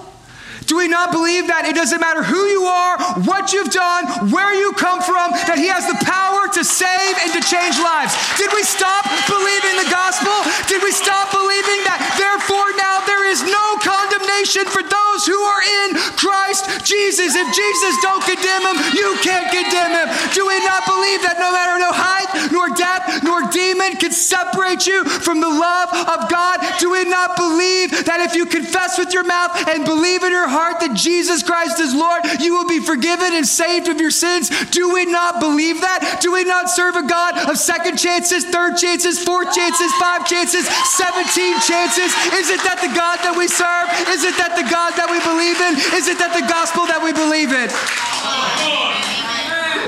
[0.66, 4.54] Do we not believe that it doesn't matter who you are, what you've done, where
[4.54, 8.14] you come from, that He has the power to save and to change lives?
[8.36, 10.34] Did we stop believing the gospel?
[10.68, 15.64] Did we stop believing that therefore now there is no condemnation for those who are
[15.86, 17.34] in Christ Jesus?
[17.34, 20.08] If Jesus don't condemn him, you can't condemn him.
[20.36, 24.86] Do we not believe that no matter no height, nor depth, nor demon can separate
[24.86, 26.62] you from the love of God?
[26.78, 30.48] Do we not believe that if you confess with your mouth and believe in your
[30.50, 34.50] heart, that Jesus Christ is Lord, you will be forgiven and saved of your sins.
[34.70, 36.18] Do we not believe that?
[36.20, 40.66] Do we not serve a God of second chances, third chances, fourth chances, five chances,
[40.66, 42.10] 17 chances?
[42.34, 43.86] Is it that the God that we serve?
[44.10, 45.78] Is it that the God that we believe in?
[45.96, 47.70] Is it that the gospel that we believe in?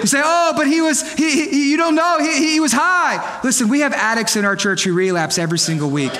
[0.02, 3.40] You say, oh, but he was, he, he you don't know, he, he was high.
[3.44, 6.12] Listen, we have addicts in our church who relapse every single week.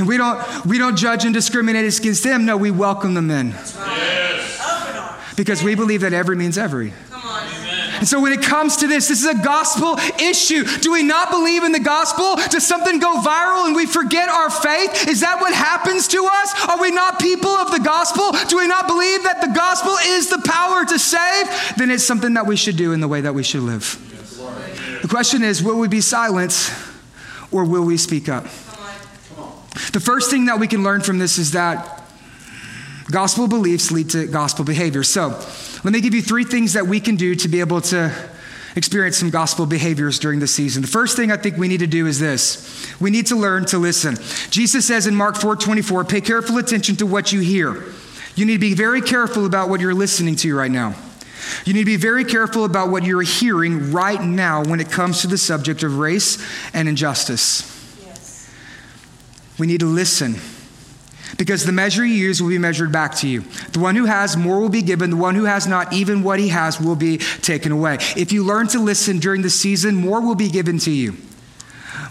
[0.00, 2.46] And we don't, we don't judge and discriminate against them.
[2.46, 3.50] No, we welcome them in.
[3.50, 5.34] Yes.
[5.36, 6.94] Because we believe that every means every.
[7.12, 10.64] And so when it comes to this, this is a gospel issue.
[10.78, 12.36] Do we not believe in the gospel?
[12.48, 15.06] Does something go viral and we forget our faith?
[15.06, 16.68] Is that what happens to us?
[16.70, 18.32] Are we not people of the gospel?
[18.48, 21.76] Do we not believe that the gospel is the power to save?
[21.76, 24.00] Then it's something that we should do in the way that we should live.
[25.02, 26.72] The question is will we be silent
[27.52, 28.46] or will we speak up?
[29.92, 32.02] The first thing that we can learn from this is that
[33.10, 35.02] gospel beliefs lead to gospel behavior.
[35.02, 35.28] So,
[35.82, 38.12] let me give you three things that we can do to be able to
[38.76, 40.82] experience some gospel behaviors during the season.
[40.82, 42.86] The first thing I think we need to do is this.
[43.00, 44.16] We need to learn to listen.
[44.50, 47.82] Jesus says in Mark 4:24, "Pay careful attention to what you hear."
[48.36, 50.94] You need to be very careful about what you're listening to right now.
[51.64, 55.22] You need to be very careful about what you're hearing right now when it comes
[55.22, 56.38] to the subject of race
[56.72, 57.79] and injustice.
[59.60, 60.34] We need to listen
[61.36, 63.42] because the measure you use will be measured back to you.
[63.72, 65.10] The one who has, more will be given.
[65.10, 67.98] The one who has not, even what he has, will be taken away.
[68.16, 71.16] If you learn to listen during the season, more will be given to you.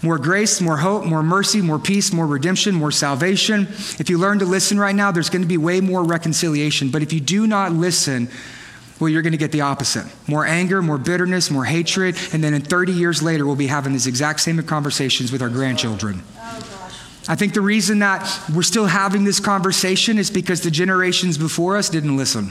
[0.02, 3.62] More grace, more hope, more mercy, more peace, more redemption, more salvation.
[3.98, 6.90] If you learn to listen right now, there's going to be way more reconciliation.
[6.90, 8.30] But if you do not listen,
[9.00, 12.16] well, you're going to get the opposite more anger, more bitterness, more hatred.
[12.32, 15.48] And then in 30 years later, we'll be having these exact same conversations with our
[15.48, 16.22] grandchildren.
[16.38, 16.69] Oh,
[17.30, 21.76] I think the reason that we're still having this conversation is because the generations before
[21.76, 22.50] us didn't listen.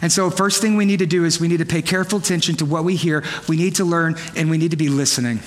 [0.00, 2.56] And so, first thing we need to do is we need to pay careful attention
[2.56, 3.22] to what we hear.
[3.46, 5.40] We need to learn and we need to be listening.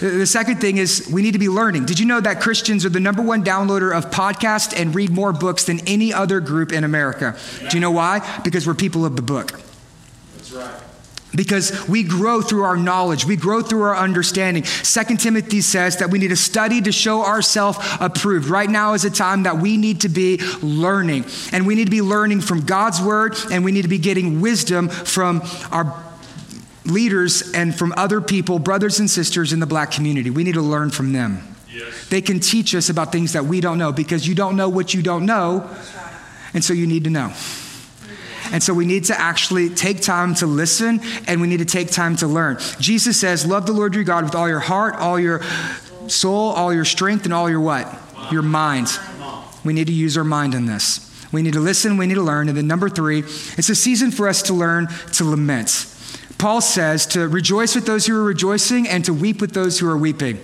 [0.00, 1.84] The second thing is we need to be learning.
[1.84, 5.32] Did you know that Christians are the number one downloader of podcasts and read more
[5.32, 7.36] books than any other group in America?
[7.70, 8.40] Do you know why?
[8.42, 9.52] Because we're people of the book.
[10.36, 10.80] That's right
[11.34, 13.24] because we grow through our knowledge.
[13.24, 14.64] We grow through our understanding.
[14.64, 18.48] Second timothy says that we need to study to show ourselves approved.
[18.48, 21.24] Right now is a time that we need to be learning.
[21.52, 24.40] And we need to be learning from god's word and we need to be getting
[24.40, 26.02] wisdom from our
[26.84, 30.30] leaders and from other people brothers and sisters in the black community.
[30.30, 31.42] We need to learn from them.
[31.68, 32.08] Yes.
[32.08, 34.94] they can teach us about things that we don't know because you don't know what
[34.94, 35.68] you don't know.
[36.54, 37.34] And so you need to know
[38.52, 41.90] and so we need to actually take time to listen and we need to take
[41.90, 42.58] time to learn.
[42.78, 45.42] Jesus says, Love the Lord your God with all your heart, all your
[46.08, 47.92] soul, all your strength, and all your what?
[48.30, 48.88] Your mind.
[49.64, 51.02] We need to use our mind in this.
[51.32, 52.48] We need to listen, we need to learn.
[52.48, 55.92] And then number three, it's a season for us to learn to lament.
[56.38, 59.88] Paul says to rejoice with those who are rejoicing and to weep with those who
[59.88, 60.38] are weeping.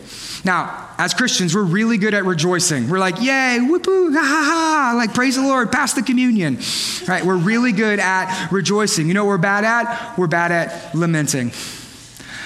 [0.44, 2.88] Now, as Christians, we're really good at rejoicing.
[2.88, 6.58] We're like, yay, whoopoo, ha ha ha, like praise the Lord, pass the communion.
[7.06, 7.24] Right?
[7.24, 9.08] We're really good at rejoicing.
[9.08, 10.18] You know what we're bad at?
[10.18, 11.52] We're bad at lamenting.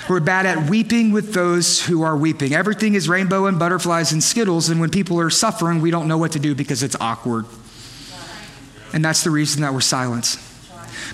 [0.09, 2.53] We're bad at weeping with those who are weeping.
[2.53, 6.19] Everything is rainbow and butterflies and skittles, and when people are suffering, we don't know
[6.19, 7.47] what to do because it's awkward.
[8.93, 10.39] And that's the reason that we're silent.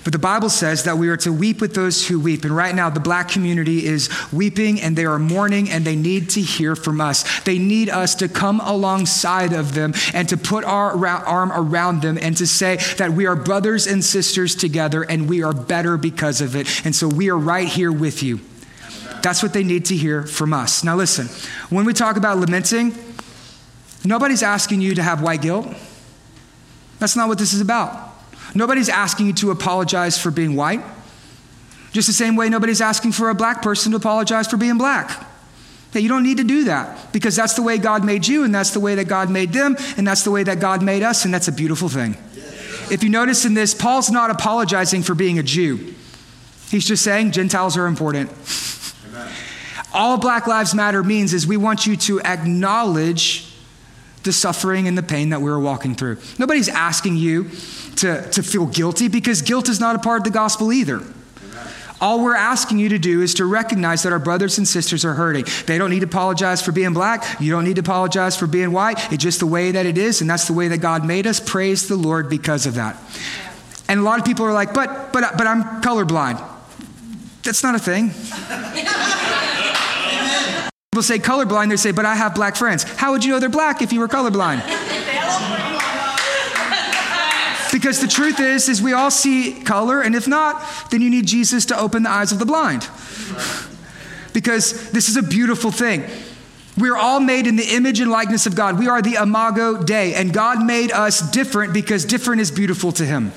[0.03, 2.43] But the Bible says that we are to weep with those who weep.
[2.43, 6.29] And right now, the black community is weeping and they are mourning and they need
[6.31, 7.41] to hear from us.
[7.41, 12.17] They need us to come alongside of them and to put our arm around them
[12.21, 16.41] and to say that we are brothers and sisters together and we are better because
[16.41, 16.85] of it.
[16.85, 18.39] And so we are right here with you.
[19.21, 20.83] That's what they need to hear from us.
[20.83, 21.27] Now, listen,
[21.69, 22.93] when we talk about lamenting,
[24.05, 25.67] Nobody's asking you to have white guilt.
[26.99, 28.12] That's not what this is about.
[28.55, 30.83] Nobody's asking you to apologize for being white.
[31.91, 35.27] Just the same way nobody's asking for a black person to apologize for being black.
[35.91, 38.53] Hey, you don't need to do that because that's the way God made you, and
[38.53, 41.23] that's the way that God made them, and that's the way that God made us,
[41.23, 42.17] and that's a beautiful thing.
[42.89, 45.93] If you notice in this, Paul's not apologizing for being a Jew.
[46.69, 48.31] He's just saying Gentiles are important.
[49.09, 49.31] Amen.
[49.93, 53.42] All Black Lives Matter means is we want you to acknowledge
[54.23, 56.17] the suffering and the pain that we are walking through.
[56.39, 57.49] Nobody's asking you
[57.97, 61.01] to, to feel guilty because guilt is not a part of the gospel either.
[62.01, 65.13] All we're asking you to do is to recognize that our brothers and sisters are
[65.13, 65.45] hurting.
[65.67, 67.39] They don't need to apologize for being black.
[67.39, 69.11] You don't need to apologize for being white.
[69.11, 71.39] It's just the way that it is, and that's the way that God made us.
[71.39, 72.97] Praise the Lord because of that.
[73.87, 76.43] And a lot of people are like, but, but, but I'm colorblind.
[77.43, 78.11] That's not a thing.
[80.93, 82.83] People say colorblind, they say, but I have black friends.
[82.83, 84.61] How would you know they're black if you were colorblind?
[87.71, 91.25] Because the truth is, is we all see color, and if not, then you need
[91.25, 92.87] Jesus to open the eyes of the blind.
[94.33, 96.03] Because this is a beautiful thing.
[96.77, 98.77] We're all made in the image and likeness of God.
[98.77, 103.03] We are the imago Dei, and God made us different because different is beautiful to
[103.03, 103.31] Him.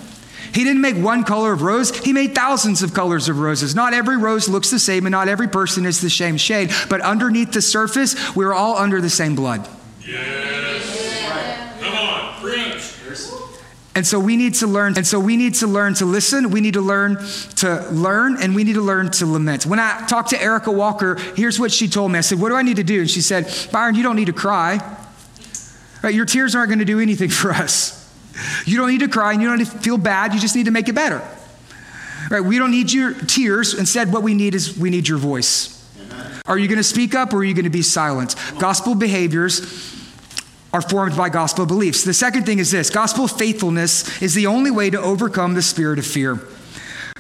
[0.57, 3.75] He didn't make one color of rose, He made thousands of colors of roses.
[3.75, 7.03] Not every rose looks the same, and not every person is the same shade, but
[7.03, 9.69] underneath the surface, we're all under the same blood.
[10.01, 11.29] Yes.
[11.29, 11.83] Right.
[11.83, 12.95] Come on, preach.
[13.95, 14.95] And so we need to learn.
[14.97, 16.51] And so we need to learn to listen.
[16.51, 17.19] We need to learn
[17.57, 19.67] to learn, and we need to learn to lament.
[19.67, 22.19] When I talked to Erica Walker, here's what she told me.
[22.19, 24.27] I said, "What do I need to do?" And she said, "Byron, you don't need
[24.27, 24.81] to cry.
[26.03, 26.15] Right?
[26.15, 27.96] Your tears aren't going to do anything for us.
[28.65, 30.35] You don't need to cry, and you don't need to feel bad.
[30.35, 31.23] You just need to make it better.
[32.31, 32.41] Right?
[32.41, 33.75] We don't need your tears.
[33.75, 35.73] Instead, what we need is we need your voice."
[36.47, 38.37] Are you going to speak up or are you going to be silent?
[38.59, 39.93] Gospel behaviors
[40.73, 42.05] are formed by gospel beliefs.
[42.05, 45.99] The second thing is this gospel faithfulness is the only way to overcome the spirit
[45.99, 46.39] of fear.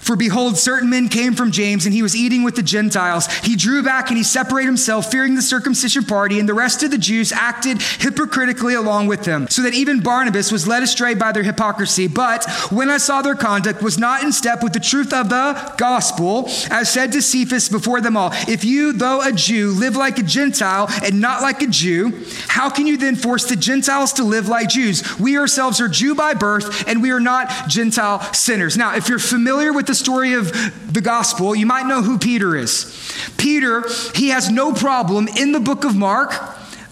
[0.07, 3.27] For behold, certain men came from James, and he was eating with the Gentiles.
[3.39, 6.93] He drew back and he separated himself, fearing the circumcision party, and the rest of
[6.93, 11.33] the Jews acted hypocritically along with them, so that even Barnabas was led astray by
[11.33, 12.07] their hypocrisy.
[12.07, 15.75] But when I saw their conduct was not in step with the truth of the
[15.77, 20.21] gospel, I said to Cephas before them all, If you, though a Jew, live like
[20.21, 22.13] a Gentile and not like a Jew,
[22.47, 25.19] how can you then force the Gentiles to live like Jews?
[25.19, 28.77] We ourselves are Jew by birth, and we are not Gentile sinners.
[28.77, 30.53] Now, if you're familiar with the story of
[30.93, 33.13] the gospel, you might know who Peter is.
[33.37, 33.85] Peter,
[34.15, 36.33] he has no problem in the book of Mark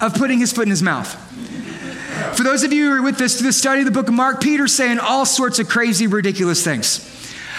[0.00, 1.20] of putting his foot in his mouth.
[2.36, 4.14] For those of you who are with us to the study of the book of
[4.14, 7.10] Mark, Peter's saying all sorts of crazy, ridiculous things.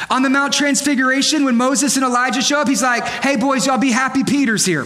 [0.10, 3.78] On the Mount Transfiguration, when Moses and Elijah show up, he's like, hey, boys, y'all
[3.78, 4.86] be happy Peter's here.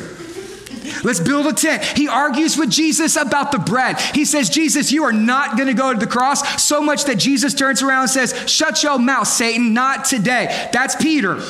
[1.03, 1.83] Let's build a tent.
[1.83, 3.99] He argues with Jesus about the bread.
[3.99, 6.61] He says, Jesus, you are not going to go to the cross.
[6.61, 10.69] So much that Jesus turns around and says, Shut your mouth, Satan, not today.
[10.71, 11.41] That's Peter.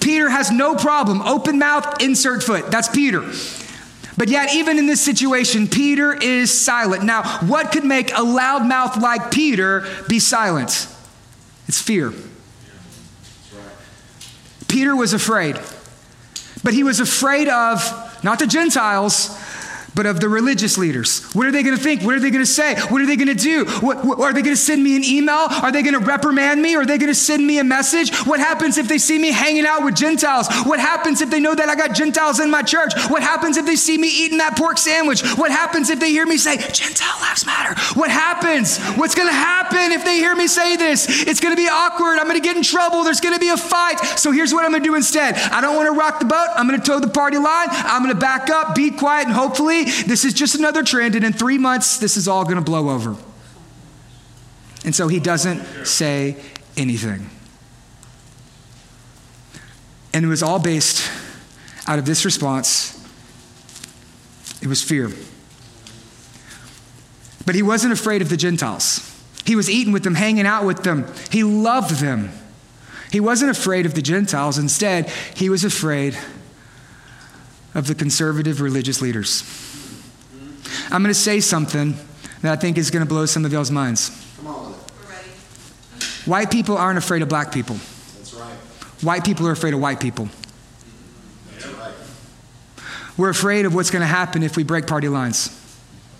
[0.00, 1.22] Peter has no problem.
[1.22, 2.70] Open mouth, insert foot.
[2.70, 3.22] That's Peter.
[4.16, 7.04] But yet, even in this situation, Peter is silent.
[7.04, 10.88] Now, what could make a loudmouth like Peter be silent?
[11.66, 12.12] It's fear.
[14.68, 15.56] Peter was afraid,
[16.62, 19.38] but he was afraid of not the Gentiles,
[19.94, 21.22] but of the religious leaders.
[21.32, 22.02] What are they going to think?
[22.02, 22.76] What are they going to say?
[22.88, 23.64] What are they going to do?
[23.80, 25.46] What, what, are they going to send me an email?
[25.50, 26.74] Are they going to reprimand me?
[26.76, 28.14] Are they going to send me a message?
[28.26, 30.48] What happens if they see me hanging out with Gentiles?
[30.64, 32.92] What happens if they know that I got Gentiles in my church?
[33.08, 35.22] What happens if they see me eating that pork sandwich?
[35.36, 37.78] What happens if they hear me say, Gentile lives matter?
[37.98, 38.78] What happens?
[38.96, 41.26] What's going to happen if they hear me say this?
[41.26, 42.18] It's going to be awkward.
[42.18, 43.04] I'm going to get in trouble.
[43.04, 43.98] There's going to be a fight.
[44.16, 46.48] So here's what I'm going to do instead I don't want to rock the boat.
[46.56, 47.68] I'm going to toe the party line.
[47.70, 51.24] I'm going to back up, be quiet, and hopefully this is just another trend, and
[51.24, 53.16] in three months, this is all going to blow over.
[54.84, 56.36] And so he doesn't say
[56.76, 57.30] anything.
[60.14, 61.10] And it was all based
[61.86, 62.98] out of this response
[64.62, 65.10] it was fear.
[67.44, 69.08] But he wasn't afraid of the Gentiles.
[69.44, 71.12] He was eating with them, hanging out with them.
[71.30, 72.30] He loved them.
[73.10, 74.56] He wasn't afraid of the Gentiles.
[74.56, 76.16] Instead, he was afraid
[77.74, 79.42] of the conservative religious leaders.
[80.92, 81.94] I'm going to say something
[82.42, 84.10] that I think is going to blow some of y'all's minds.
[84.36, 84.72] Come on.
[84.72, 86.28] With it.
[86.28, 87.76] White people aren't afraid of black people.
[87.76, 88.52] That's right.
[89.00, 90.28] White people are afraid of white people.
[91.52, 91.94] That's right.
[93.16, 95.48] We're afraid of what's going to happen if we break party lines.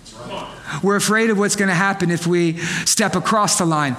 [0.05, 0.83] That's right.
[0.83, 3.95] We're afraid of what's going to happen if we step across the line.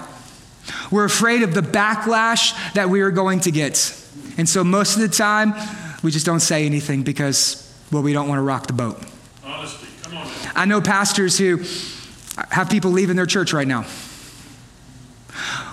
[0.90, 3.96] We're afraid of the backlash that we are going to get.
[4.38, 5.54] And so most of the time,
[6.02, 9.00] we just don't say anything because, well, we don't want to rock the boat.
[10.54, 11.58] I know pastors who
[12.50, 13.82] have people leaving their church right now.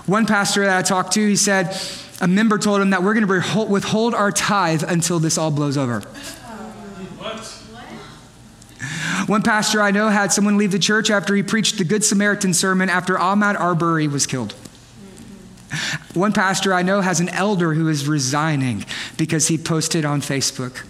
[0.05, 1.77] One pastor that I talked to, he said,
[2.19, 5.77] a member told him that we're going to withhold our tithe until this all blows
[5.77, 6.01] over.
[6.01, 7.39] What?
[9.27, 12.53] One pastor I know had someone leave the church after he preached the Good Samaritan
[12.53, 14.53] sermon after Ahmaud Arbery was killed.
[16.13, 18.85] One pastor I know has an elder who is resigning
[19.17, 20.83] because he posted on Facebook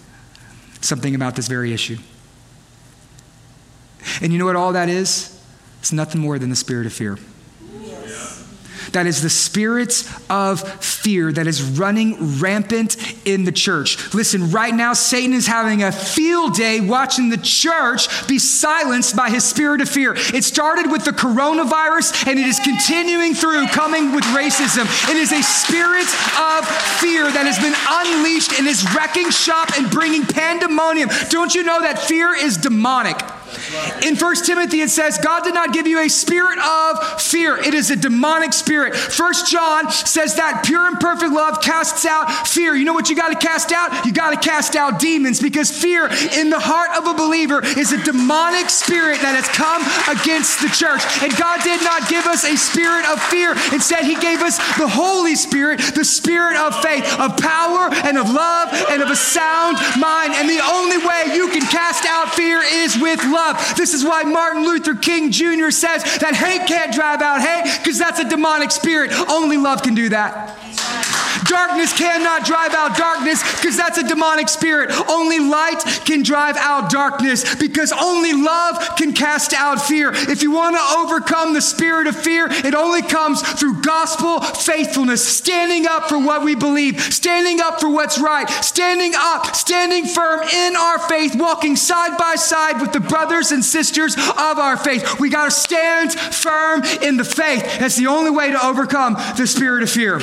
[0.82, 1.98] something about this very issue.
[4.22, 5.40] And you know what all that is?
[5.80, 7.18] It's nothing more than the spirit of fear.
[8.92, 14.14] That is the spirit of fear that is running rampant in the church.
[14.14, 19.30] Listen, right now, Satan is having a field day watching the church be silenced by
[19.30, 20.14] his spirit of fear.
[20.18, 24.86] It started with the coronavirus and it is continuing through, coming with racism.
[25.10, 26.08] It is a spirit
[26.40, 26.68] of
[27.00, 31.10] fear that has been unleashed and is wrecking shop and bringing pandemonium.
[31.30, 33.18] Don't you know that fear is demonic?
[34.04, 37.58] In 1 Timothy, it says, God did not give you a spirit of fear.
[37.58, 38.96] It is a demonic spirit.
[38.96, 42.76] 1 John says that pure and perfect love casts out fear.
[42.76, 44.06] You know what you got to cast out?
[44.06, 47.92] You got to cast out demons because fear in the heart of a believer is
[47.92, 51.04] a demonic spirit that has come against the church.
[51.22, 53.52] And God did not give us a spirit of fear.
[53.74, 58.32] Instead, He gave us the Holy Spirit, the spirit of faith, of power and of
[58.32, 60.34] love and of a sound mind.
[60.40, 63.41] And the only way you can cast out fear is with love
[63.76, 65.72] This is why Martin Luther King Jr.
[65.72, 69.12] says that hate can't drive out hate because that's a demonic spirit.
[69.30, 70.61] Only love can do that.
[71.46, 74.92] Darkness cannot drive out darkness because that's a demonic spirit.
[75.10, 80.12] Only light can drive out darkness because only love can cast out fear.
[80.14, 85.28] If you want to overcome the spirit of fear, it only comes through gospel faithfulness,
[85.28, 90.42] standing up for what we believe, standing up for what's right, standing up, standing firm
[90.42, 95.20] in our faith, walking side by side with the brothers and sisters of our faith.
[95.20, 97.64] We got to stand firm in the faith.
[97.80, 100.20] That's the only way to overcome the spirit of fear.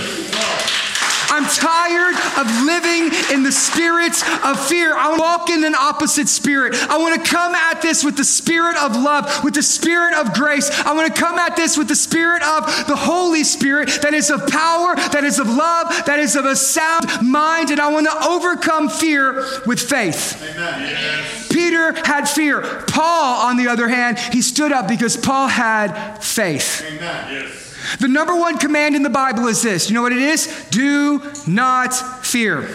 [1.31, 4.13] I'm tired of living in the spirit
[4.45, 4.97] of fear.
[4.97, 6.75] I want to walk in an opposite spirit.
[6.89, 10.33] I want to come at this with the spirit of love, with the spirit of
[10.35, 10.71] grace.
[10.85, 14.31] I want to come at this with the spirit of the Holy Spirit that is
[14.31, 17.71] of power, that is of love, that is of a sound mind.
[17.71, 20.43] And I want to overcome fear with faith.
[20.43, 20.83] Amen.
[20.83, 21.49] Yes.
[21.53, 22.63] Peter had fear.
[22.89, 26.85] Paul, on the other hand, he stood up because Paul had faith.
[26.87, 27.33] Amen.
[27.33, 27.68] Yes.
[28.01, 30.67] The number one command in the Bible is this you know what it is?
[30.71, 32.69] Do not fear.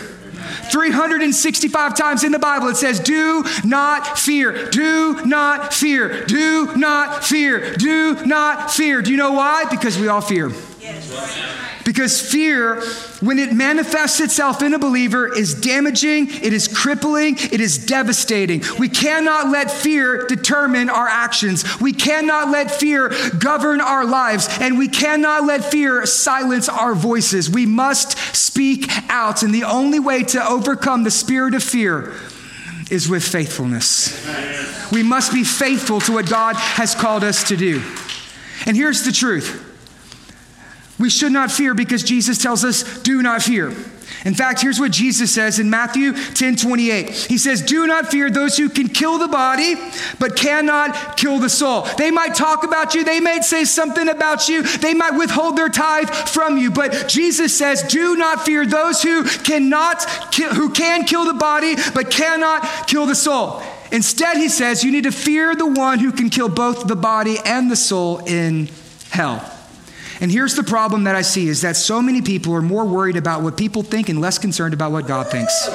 [0.72, 7.24] 365 times in the Bible it says, Do not fear, do not fear, do not
[7.24, 9.02] fear, do not fear.
[9.02, 9.66] Do you know why?
[9.70, 10.52] Because we all fear.
[11.86, 12.82] Because fear,
[13.20, 18.62] when it manifests itself in a believer, is damaging, it is crippling, it is devastating.
[18.80, 21.80] We cannot let fear determine our actions.
[21.80, 27.50] We cannot let fear govern our lives, and we cannot let fear silence our voices.
[27.50, 32.14] We must speak out, and the only way to overcome the spirit of fear
[32.90, 34.26] is with faithfulness.
[34.92, 37.82] We must be faithful to what God has called us to do.
[38.66, 39.72] And here's the truth
[41.00, 43.74] we should not fear because Jesus tells us, do not fear.
[44.26, 47.10] In fact, here's what Jesus says in Matthew 10 28.
[47.10, 49.76] He says, Do not fear those who can kill the body,
[50.20, 51.88] but cannot kill the soul.
[51.98, 55.70] They might talk about you, they might say something about you, they might withhold their
[55.70, 56.72] tithe from you.
[56.72, 60.04] But Jesus says, Do not fear those who cannot
[60.36, 63.62] who can kill the body, but cannot kill the soul.
[63.92, 67.38] Instead, he says, You need to fear the one who can kill both the body
[67.46, 68.70] and the soul in
[69.10, 69.50] hell.
[70.24, 73.18] And here's the problem that I see is that so many people are more worried
[73.18, 75.68] about what people think and less concerned about what God thinks.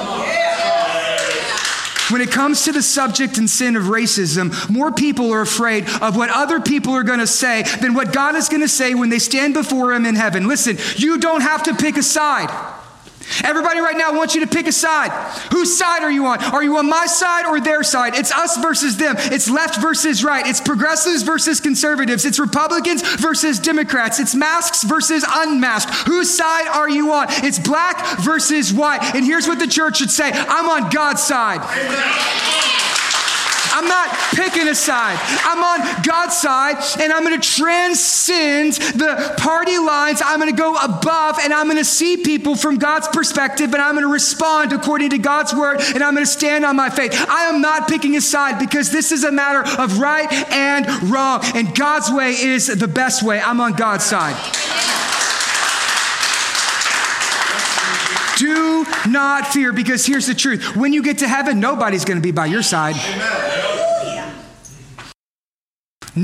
[2.10, 6.16] When it comes to the subject and sin of racism, more people are afraid of
[6.16, 9.10] what other people are going to say than what God is going to say when
[9.10, 10.48] they stand before Him in heaven.
[10.48, 12.48] Listen, you don't have to pick a side.
[13.44, 15.10] Everybody right now wants you to pick a side.
[15.52, 16.42] Whose side are you on?
[16.42, 18.14] Are you on my side or their side?
[18.14, 19.16] It's us versus them.
[19.18, 20.46] It's left versus right.
[20.46, 22.24] It's progressives versus conservatives.
[22.24, 24.18] It's Republicans versus Democrats.
[24.20, 25.92] It's masks versus unmasked.
[26.08, 27.26] Whose side are you on?
[27.44, 29.02] It's black versus white.
[29.14, 31.60] And here's what the church should say I'm on God's side.
[31.60, 32.58] Amen.
[33.72, 35.18] I'm not picking a side.
[35.44, 40.20] I'm on God's side and I'm going to transcend the party lines.
[40.24, 43.82] I'm going to go above and I'm going to see people from God's perspective and
[43.82, 46.90] I'm going to respond according to God's word and I'm going to stand on my
[46.90, 47.12] faith.
[47.28, 51.42] I am not picking a side because this is a matter of right and wrong.
[51.54, 53.40] And God's way is the best way.
[53.40, 54.36] I'm on God's side.
[58.38, 60.76] Do not fear because here's the truth.
[60.76, 62.94] When you get to heaven, nobody's going to be by your side.
[62.96, 63.47] Amen.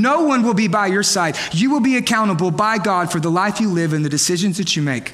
[0.01, 1.37] No one will be by your side.
[1.53, 4.77] You will be accountable by God for the life you live and the decisions that
[4.77, 5.13] you make.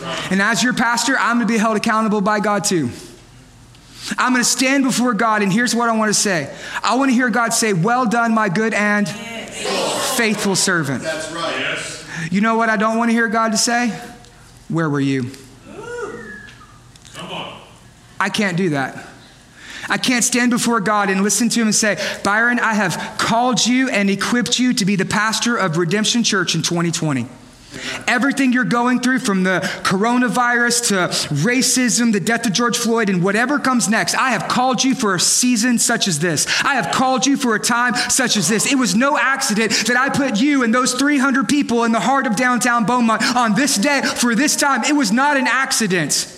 [0.00, 0.32] Right.
[0.32, 2.90] And as your pastor, I'm going to be held accountable by God too.
[4.18, 7.10] I'm going to stand before God, and here's what I want to say I want
[7.10, 11.02] to hear God say, Well done, my good and faithful servant.
[11.02, 11.54] That's right.
[11.58, 12.04] Yes.
[12.30, 13.88] You know what I don't want to hear God to say?
[14.68, 15.30] Where were you?
[17.14, 17.60] Come on.
[18.18, 19.06] I can't do that.
[19.88, 23.64] I can't stand before God and listen to him and say, Byron, I have called
[23.64, 27.26] you and equipped you to be the pastor of Redemption Church in 2020.
[28.06, 30.94] Everything you're going through, from the coronavirus to
[31.34, 35.14] racism, the death of George Floyd, and whatever comes next, I have called you for
[35.14, 36.46] a season such as this.
[36.64, 38.70] I have called you for a time such as this.
[38.70, 42.26] It was no accident that I put you and those 300 people in the heart
[42.26, 44.84] of downtown Beaumont on this day for this time.
[44.84, 46.35] It was not an accident.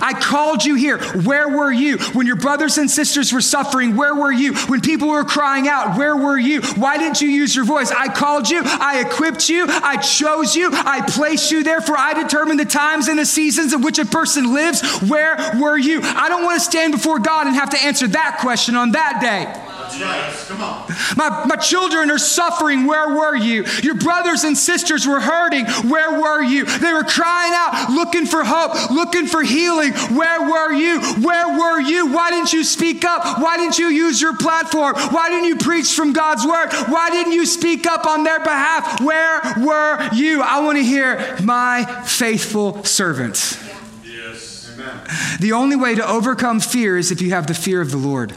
[0.00, 0.98] I called you here.
[1.22, 1.98] Where were you?
[2.12, 4.54] When your brothers and sisters were suffering, where were you?
[4.54, 6.62] When people were crying out, where were you?
[6.76, 7.90] Why didn't you use your voice?
[7.90, 12.14] I called you, I equipped you, I chose you, I placed you there, for I
[12.14, 14.82] determine the times and the seasons in which a person lives.
[15.00, 16.00] Where were you?
[16.02, 19.20] I don't want to stand before God and have to answer that question on that
[19.20, 19.69] day.
[19.98, 20.86] Yes, come on.
[21.16, 22.86] My, my children are suffering.
[22.86, 23.64] Where were you?
[23.82, 25.66] Your brothers and sisters were hurting.
[25.88, 26.64] Where were you?
[26.64, 29.92] They were crying out, looking for hope, looking for healing.
[30.16, 31.00] Where were you?
[31.20, 32.12] Where were you?
[32.12, 33.40] Why didn't you speak up?
[33.40, 34.94] Why didn't you use your platform?
[35.12, 36.68] Why didn't you preach from God's word?
[36.88, 39.00] Why didn't you speak up on their behalf?
[39.00, 40.42] Where were you?
[40.42, 43.58] I want to hear my faithful servant.
[44.04, 44.72] Yes.
[44.74, 45.00] Amen.
[45.40, 48.34] The only way to overcome fear is if you have the fear of the Lord.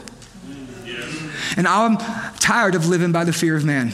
[1.56, 1.96] And I'm
[2.38, 3.92] tired of living by the fear of man.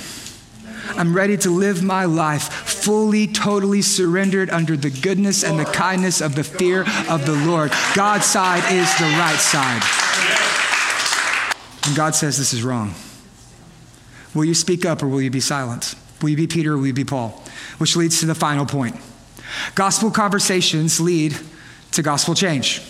[0.96, 6.20] I'm ready to live my life fully, totally surrendered under the goodness and the kindness
[6.20, 7.72] of the fear of the Lord.
[7.94, 9.82] God's side is the right side.
[11.86, 12.94] And God says this is wrong.
[14.34, 15.94] Will you speak up or will you be silent?
[16.22, 17.42] Will you be Peter or will you be Paul?
[17.78, 18.96] Which leads to the final point.
[19.74, 21.36] Gospel conversations lead
[21.92, 22.82] to gospel change.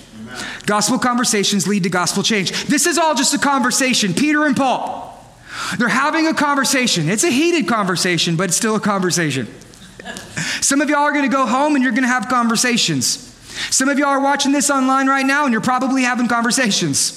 [0.67, 2.65] Gospel conversations lead to gospel change.
[2.67, 4.15] This is all just a conversation.
[4.15, 5.07] Peter and Paul,
[5.79, 7.09] they're having a conversation.
[7.09, 9.47] It's a heated conversation, but it's still a conversation.
[10.61, 13.27] Some of y'all are going to go home and you're going to have conversations.
[13.71, 17.17] Some of y'all are watching this online right now and you're probably having conversations.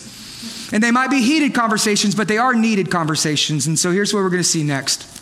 [0.74, 3.68] And they might be heated conversations, but they are needed conversations.
[3.68, 5.13] And so here's what we're going to see next.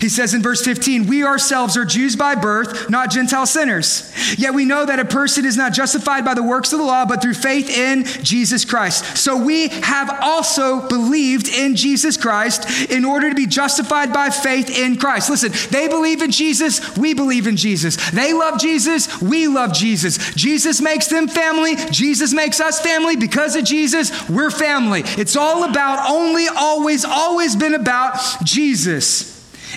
[0.00, 4.10] He says in verse 15, We ourselves are Jews by birth, not Gentile sinners.
[4.38, 7.04] Yet we know that a person is not justified by the works of the law,
[7.04, 9.18] but through faith in Jesus Christ.
[9.18, 14.70] So we have also believed in Jesus Christ in order to be justified by faith
[14.70, 15.28] in Christ.
[15.28, 17.96] Listen, they believe in Jesus, we believe in Jesus.
[18.10, 20.34] They love Jesus, we love Jesus.
[20.34, 23.16] Jesus makes them family, Jesus makes us family.
[23.16, 25.02] Because of Jesus, we're family.
[25.04, 29.29] It's all about, only, always, always been about Jesus.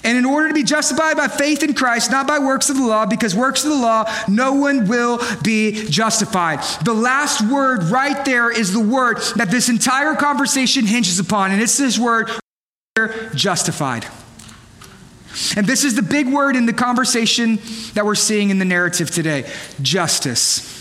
[0.04, 2.86] And in order to be justified by faith in Christ, not by works of the
[2.86, 6.60] law, because works of the law, no one will be justified.
[6.84, 11.62] The last word right there is the word that this entire conversation hinges upon, and
[11.62, 12.30] it's this word
[13.34, 14.06] justified.
[15.56, 17.60] And this is the big word in the conversation
[17.94, 19.52] that we're seeing in the narrative today
[19.82, 20.73] justice.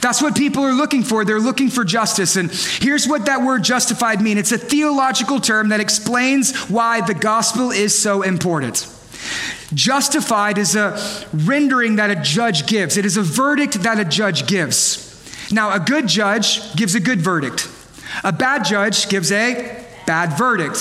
[0.00, 1.24] That's what people are looking for.
[1.24, 2.36] They're looking for justice.
[2.36, 7.14] And here's what that word justified means it's a theological term that explains why the
[7.14, 8.86] gospel is so important.
[9.74, 10.98] Justified is a
[11.32, 15.08] rendering that a judge gives, it is a verdict that a judge gives.
[15.52, 17.70] Now, a good judge gives a good verdict,
[18.22, 20.78] a bad judge gives a bad verdict.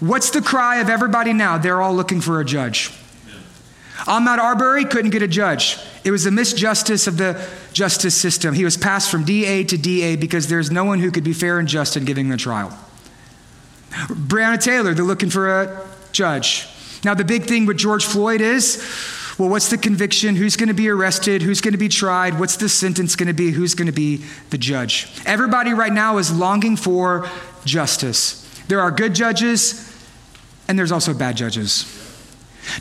[0.00, 1.58] What's the cry of everybody now?
[1.58, 2.90] They're all looking for a judge.
[4.06, 5.78] Ahmaud Arbery couldn't get a judge.
[6.04, 8.54] It was a misjustice of the justice system.
[8.54, 11.58] He was passed from DA to DA because there's no one who could be fair
[11.58, 12.76] and just in giving the trial.
[13.90, 16.66] Breonna Taylor, they're looking for a judge.
[17.04, 18.82] Now, the big thing with George Floyd is
[19.38, 20.36] well, what's the conviction?
[20.36, 21.42] Who's going to be arrested?
[21.42, 22.38] Who's going to be tried?
[22.38, 23.50] What's the sentence going to be?
[23.50, 25.08] Who's going to be the judge?
[25.24, 27.28] Everybody right now is longing for
[27.64, 28.42] justice.
[28.68, 29.90] There are good judges,
[30.68, 32.01] and there's also bad judges.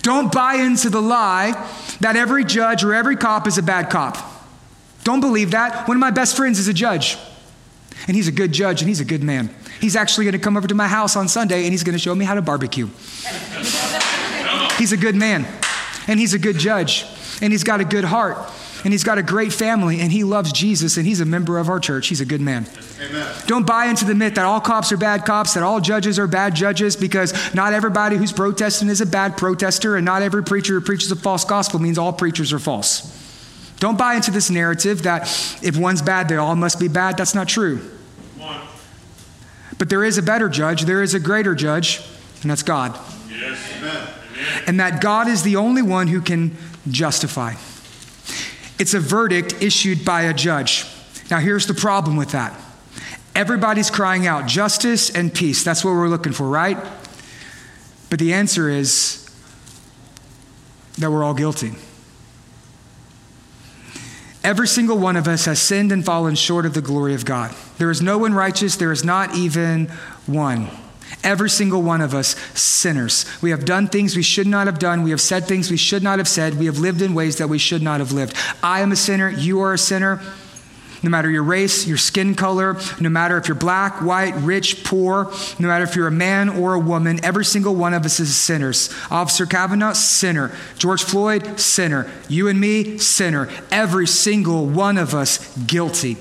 [0.02, 1.52] Don't buy into the lie
[2.00, 4.18] that every judge or every cop is a bad cop.
[5.04, 5.88] Don't believe that.
[5.88, 7.18] One of my best friends is a judge,
[8.08, 9.54] and he's a good judge and he's a good man.
[9.80, 12.00] He's actually going to come over to my house on Sunday and he's going to
[12.00, 12.88] show me how to barbecue.
[14.78, 15.48] he's a good man,
[16.08, 17.06] and he's a good judge,
[17.42, 18.38] and he's got a good heart
[18.84, 21.70] and he's got a great family and he loves Jesus and he's a member of
[21.70, 22.08] our church.
[22.08, 22.66] He's a good man.
[23.02, 23.36] Amen.
[23.46, 26.28] Don't buy into the myth that all cops are bad cops, that all judges are
[26.28, 30.74] bad judges, because not everybody who's protesting is a bad protester, and not every preacher
[30.74, 33.18] who preaches a false gospel means all preachers are false.
[33.80, 35.24] Don't buy into this narrative that
[35.64, 37.18] if one's bad, they all must be bad.
[37.18, 37.82] That's not true.
[39.78, 42.02] But there is a better judge, there is a greater judge,
[42.44, 42.98] and that's God.
[43.30, 43.74] Yes.
[43.78, 44.08] Amen.
[44.68, 46.56] and that God is the only one who can
[46.90, 47.56] justify.
[48.82, 50.88] It's a verdict issued by a judge.
[51.30, 52.60] Now, here's the problem with that
[53.36, 55.64] everybody's crying out justice and peace.
[55.64, 56.80] That's what we're looking for, right?
[58.10, 59.30] But the answer is
[60.98, 61.74] that we're all guilty.
[64.44, 67.54] Every single one of us has sinned and fallen short of the glory of God.
[67.78, 69.90] There is no one righteous, there is not even
[70.26, 70.70] one.
[71.24, 73.26] Every single one of us sinners.
[73.42, 75.04] We have done things we should not have done.
[75.04, 76.58] We have said things we should not have said.
[76.58, 78.36] We have lived in ways that we should not have lived.
[78.64, 79.30] I am a sinner.
[79.30, 80.22] You are a sinner.
[81.04, 85.32] No matter your race, your skin color, no matter if you're black, white, rich, poor,
[85.58, 88.36] no matter if you're a man or a woman, every single one of us is
[88.36, 88.94] sinners.
[89.10, 90.56] Officer Kavanaugh, sinner.
[90.78, 92.10] George Floyd, sinner.
[92.30, 93.50] You and me, sinner.
[93.72, 96.18] Every single one of us guilty.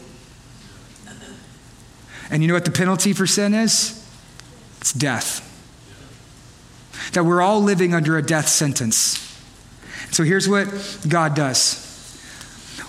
[2.30, 3.99] And you know what the penalty for sin is?
[4.80, 5.46] It's death.
[7.12, 9.26] That we're all living under a death sentence.
[10.10, 10.68] So here's what
[11.08, 11.86] God does.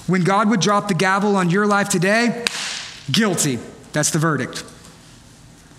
[0.07, 2.45] When God would drop the gavel on your life today,
[3.11, 3.59] guilty.
[3.93, 4.63] That's the verdict.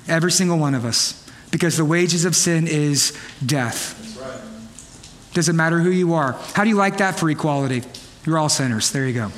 [0.06, 1.18] Every single one of us.
[1.50, 3.98] Because the wages of sin is death.
[5.34, 6.32] Doesn't matter who you are.
[6.54, 7.82] How do you like that for equality?
[8.26, 8.90] You're all sinners.
[8.92, 9.28] There you go.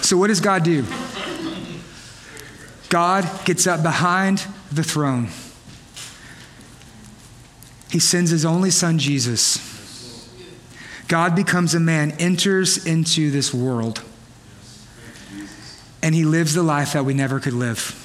[0.00, 0.84] so, what does God do?
[2.92, 5.28] God gets up behind the throne.
[7.90, 9.56] He sends his only son, Jesus.
[11.08, 14.02] God becomes a man, enters into this world,
[16.02, 18.01] and he lives the life that we never could live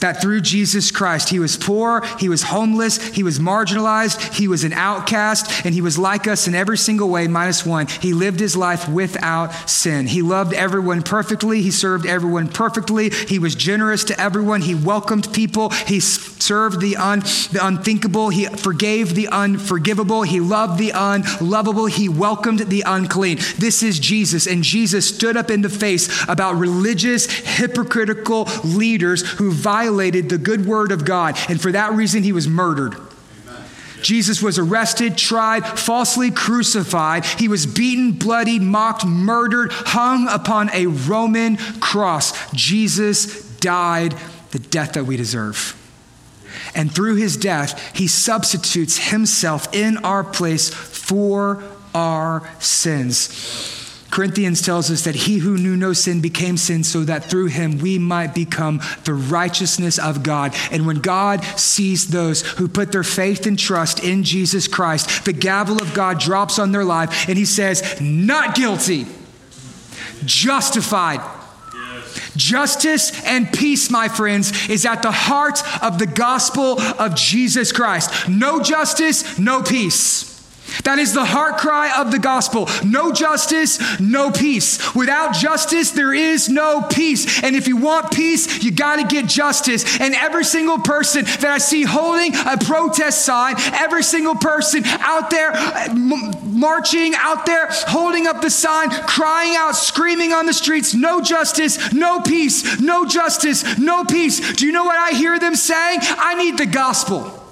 [0.00, 4.64] that through Jesus Christ, he was poor, he was homeless, he was marginalized, he was
[4.64, 7.86] an outcast, and he was like us in every single way, minus one.
[7.86, 10.06] He lived his life without sin.
[10.06, 15.32] He loved everyone perfectly, he served everyone perfectly, he was generous to everyone, he welcomed
[15.32, 17.20] people, he served the, un,
[17.52, 23.38] the unthinkable, he forgave the unforgivable, he loved the unlovable, he welcomed the unclean.
[23.58, 29.50] This is Jesus, and Jesus stood up in the face about religious, hypocritical leaders who
[29.58, 32.96] violated the good word of God, and for that reason, he was murdered.
[34.02, 37.24] Jesus was arrested, tried, falsely crucified.
[37.24, 42.50] He was beaten, bloodied, mocked, murdered, hung upon a Roman cross.
[42.52, 44.14] Jesus died
[44.52, 45.74] the death that we deserve.
[46.74, 51.62] And through his death, he substitutes himself in our place for
[51.94, 53.87] our sins.
[54.10, 57.78] Corinthians tells us that he who knew no sin became sin so that through him
[57.78, 60.54] we might become the righteousness of God.
[60.70, 65.32] And when God sees those who put their faith and trust in Jesus Christ, the
[65.32, 69.06] gavel of God drops on their life and he says, Not guilty,
[70.24, 71.20] justified.
[72.36, 78.28] Justice and peace, my friends, is at the heart of the gospel of Jesus Christ.
[78.28, 80.27] No justice, no peace.
[80.84, 82.68] That is the heart cry of the gospel.
[82.84, 84.94] No justice, no peace.
[84.94, 87.42] Without justice, there is no peace.
[87.42, 90.00] And if you want peace, you got to get justice.
[90.00, 95.30] And every single person that I see holding a protest sign, every single person out
[95.30, 100.52] there uh, m- marching, out there holding up the sign, crying out, screaming on the
[100.54, 104.54] streets, no justice, no peace, no justice, no peace.
[104.54, 106.00] Do you know what I hear them saying?
[106.02, 107.47] I need the gospel.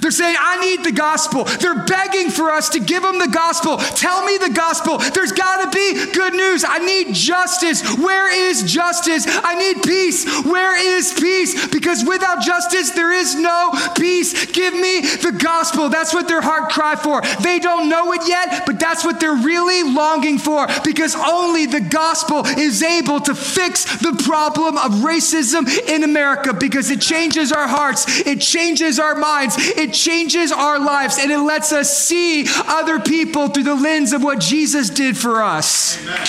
[0.00, 1.44] They're saying, I need the gospel.
[1.44, 3.78] They're begging for us to give them the gospel.
[3.78, 4.98] Tell me the gospel.
[4.98, 6.64] There's got to be good news.
[6.66, 7.82] I need justice.
[7.98, 9.26] Where is justice?
[9.26, 10.44] I need peace.
[10.44, 11.68] Where is peace?
[11.68, 14.46] Because without justice, there is no peace.
[14.46, 15.88] Give me the gospel.
[15.88, 17.22] That's what their heart cry for.
[17.42, 21.80] They don't know it yet, but that's what they're really longing for because only the
[21.80, 27.68] gospel is able to fix the problem of racism in America because it changes our
[27.68, 33.00] hearts, it changes our minds, it changes our lives and it lets us see other
[33.00, 35.98] people through the lens of what Jesus did for us.
[36.02, 36.26] Amen.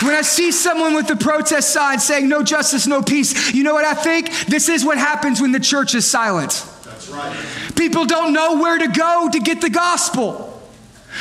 [0.00, 3.74] When I see someone with the protest sign saying no justice, no peace, you know
[3.74, 4.30] what I think?
[4.46, 6.64] This is what happens when the church is silent.
[6.84, 7.36] That's right.
[7.74, 10.47] People don't know where to go to get the gospel.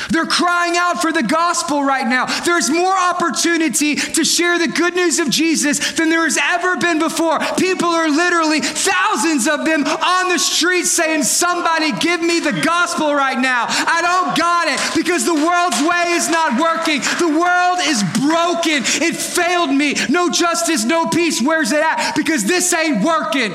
[0.10, 2.26] They're crying out for the gospel right now.
[2.44, 7.00] There's more opportunity to share the good news of Jesus than there has ever been
[7.00, 7.40] before.
[7.58, 13.14] People are literally, thousands of them on the streets saying, Somebody give me the gospel
[13.14, 13.66] right now.
[13.68, 17.02] I don't got it because the world's way is not working.
[17.20, 18.84] The world is broken.
[19.04, 19.96] It failed me.
[20.10, 21.42] No justice, no peace.
[21.42, 22.16] Where's it at?
[22.16, 23.54] Because this ain't working.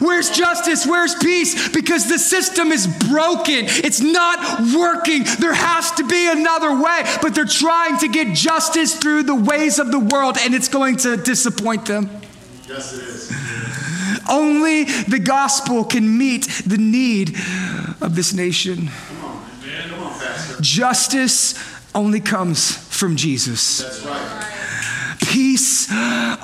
[0.00, 0.86] Where's justice?
[0.86, 1.68] Where's peace?
[1.68, 3.66] Because the system is broken.
[3.66, 5.24] It's not working.
[5.38, 7.02] There has to be another way.
[7.22, 10.96] But they're trying to get justice through the ways of the world, and it's going
[10.98, 12.10] to disappoint them.
[12.68, 13.32] Yes, it is.
[14.28, 17.36] Only the gospel can meet the need
[18.00, 18.88] of this nation.
[18.88, 19.44] Come on.
[19.88, 20.62] Come on, Pastor.
[20.62, 21.54] Justice
[21.94, 23.78] only comes from Jesus.
[23.78, 24.46] That's right.
[25.20, 25.88] Peace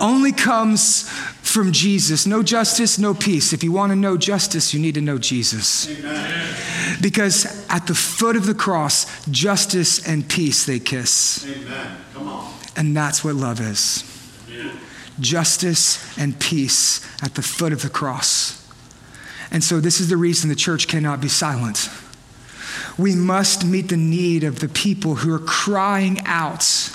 [0.01, 1.11] only comes
[1.57, 2.27] from Jesus.
[2.27, 3.55] No justice, no peace.
[3.55, 5.89] If you want to know justice, you need to know Jesus.
[5.89, 6.55] Amen.
[7.01, 11.49] Because at the foot of the cross, justice and peace they kiss.
[11.51, 11.97] Amen.
[12.13, 12.53] Come on.
[12.77, 14.05] And that's what love is.
[15.19, 18.63] Justice and peace at the foot of the cross.
[19.51, 21.89] And so, this is the reason the church cannot be silent.
[22.99, 26.91] We must meet the need of the people who are crying out.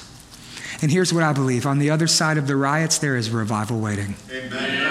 [0.82, 3.79] And here's what I believe on the other side of the riots, there is revival
[3.79, 4.15] waiting.
[4.32, 4.88] Amen.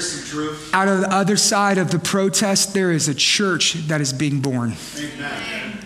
[0.00, 0.74] Some truth.
[0.74, 4.40] Out of the other side of the protest, there is a church that is being
[4.40, 4.74] born.
[4.96, 5.78] Amen.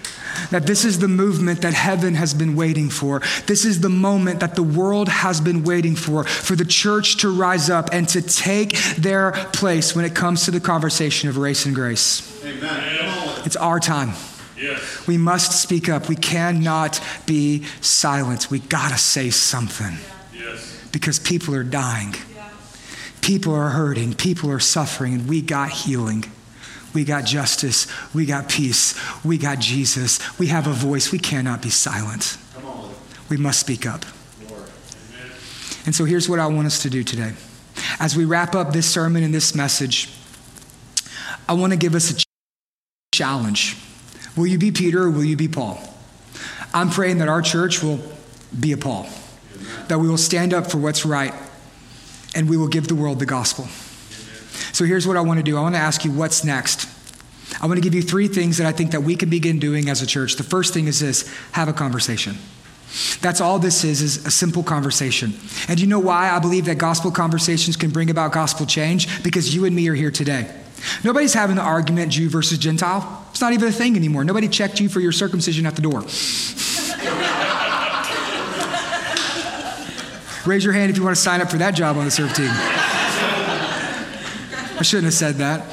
[0.50, 3.20] That this is the movement that heaven has been waiting for.
[3.46, 7.34] This is the moment that the world has been waiting for, for the church to
[7.34, 11.66] rise up and to take their place when it comes to the conversation of race
[11.66, 12.42] and grace.
[12.44, 13.42] Amen.
[13.44, 14.12] It's our time.
[14.56, 15.06] Yes.
[15.06, 16.08] We must speak up.
[16.08, 18.50] We cannot be silent.
[18.50, 19.98] We gotta say something
[20.34, 20.76] Yes.
[20.92, 22.14] because people are dying.
[23.20, 24.14] People are hurting.
[24.14, 26.24] People are suffering, and we got healing.
[26.94, 27.86] We got justice.
[28.14, 28.94] We got peace.
[29.24, 30.20] We got Jesus.
[30.38, 31.10] We have a voice.
[31.12, 32.38] We cannot be silent.
[32.54, 32.94] Come on.
[33.28, 34.04] We must speak up.
[35.84, 37.32] And so here's what I want us to do today.
[38.00, 40.08] As we wrap up this sermon and this message,
[41.48, 42.24] I want to give us a
[43.12, 43.76] challenge.
[44.36, 45.78] Will you be Peter or will you be Paul?
[46.74, 48.00] I'm praying that our church will
[48.58, 49.08] be a Paul,
[49.88, 51.32] that we will stand up for what's right,
[52.34, 53.64] and we will give the world the gospel.
[54.72, 55.56] So here's what I want to do.
[55.56, 56.86] I want to ask you what's next.
[57.62, 59.88] I want to give you three things that I think that we can begin doing
[59.88, 60.36] as a church.
[60.36, 62.36] The first thing is this, have a conversation.
[63.20, 65.34] That's all this is, is a simple conversation.
[65.68, 69.22] And you know why I believe that gospel conversations can bring about gospel change?
[69.22, 70.50] Because you and me are here today.
[71.02, 73.25] Nobody's having the argument Jew versus Gentile.
[73.36, 74.24] It's not even a thing anymore.
[74.24, 76.00] Nobody checked you for your circumcision at the door.
[80.46, 82.32] Raise your hand if you want to sign up for that job on the serve
[82.32, 82.48] team.
[84.78, 85.66] I shouldn't have said that.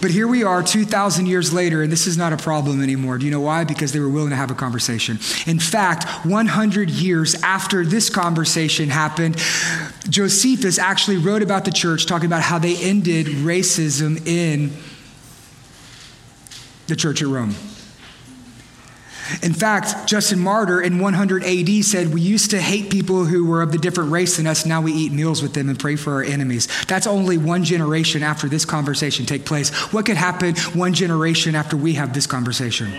[0.00, 3.18] But here we are 2,000 years later, and this is not a problem anymore.
[3.18, 3.62] Do you know why?
[3.62, 5.20] Because they were willing to have a conversation.
[5.46, 9.36] In fact, 100 years after this conversation happened,
[10.08, 14.72] Josephus actually wrote about the church, talking about how they ended racism in
[16.88, 17.54] the church at Rome.
[19.40, 23.62] In fact, Justin Martyr in 100 AD said, We used to hate people who were
[23.62, 24.66] of the different race than us.
[24.66, 26.68] Now we eat meals with them and pray for our enemies.
[26.86, 29.70] That's only one generation after this conversation take place.
[29.92, 32.92] What could happen one generation after we have this conversation?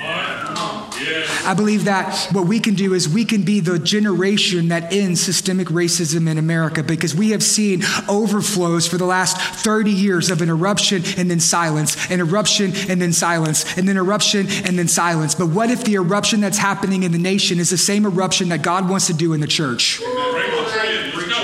[1.45, 5.21] I believe that what we can do is we can be the generation that ends
[5.21, 10.41] systemic racism in America because we have seen overflows for the last 30 years of
[10.41, 14.87] an eruption and then silence, an eruption and then silence, and then eruption and then
[14.87, 15.35] silence.
[15.35, 18.61] But what if the eruption that's happening in the nation is the same eruption that
[18.61, 19.99] God wants to do in the church?
[19.99, 21.43] Bring it.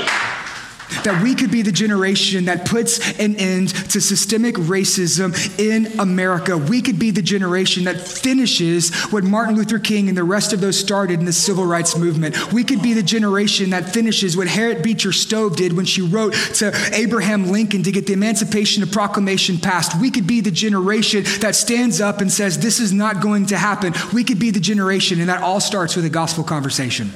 [0.90, 0.99] Let's go.
[1.10, 6.56] That we could be the generation that puts an end to systemic racism in America.
[6.56, 10.62] We could be the generation that finishes what Martin Luther King and the rest of
[10.62, 12.54] those started in the civil rights movement.
[12.54, 16.34] We could be the generation that finishes what Harriet Beecher Stowe did when she wrote
[16.56, 20.00] to Abraham Lincoln to get the Emancipation Proclamation passed.
[20.00, 23.58] We could be the generation that stands up and says, This is not going to
[23.58, 23.96] happen.
[24.14, 27.10] We could be the generation, and that all starts with a gospel conversation.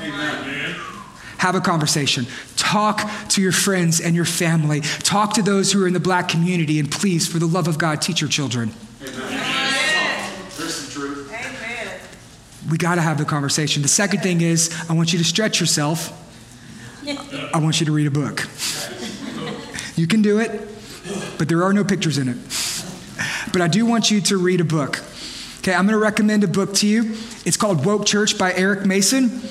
[1.44, 2.26] Have a conversation.
[2.56, 4.80] Talk to your friends and your family.
[4.80, 6.80] Talk to those who are in the black community.
[6.80, 8.72] And please, for the love of God, teach your children.
[10.48, 11.30] Some truth.
[11.34, 12.00] Amen.
[12.72, 13.82] We got to have the conversation.
[13.82, 16.18] The second thing is, I want you to stretch yourself.
[17.54, 18.48] I want you to read a book.
[19.98, 20.66] You can do it,
[21.38, 22.38] but there are no pictures in it.
[23.52, 25.02] But I do want you to read a book.
[25.58, 27.18] Okay, I'm going to recommend a book to you.
[27.46, 29.42] It's called Woke Church by Eric Mason.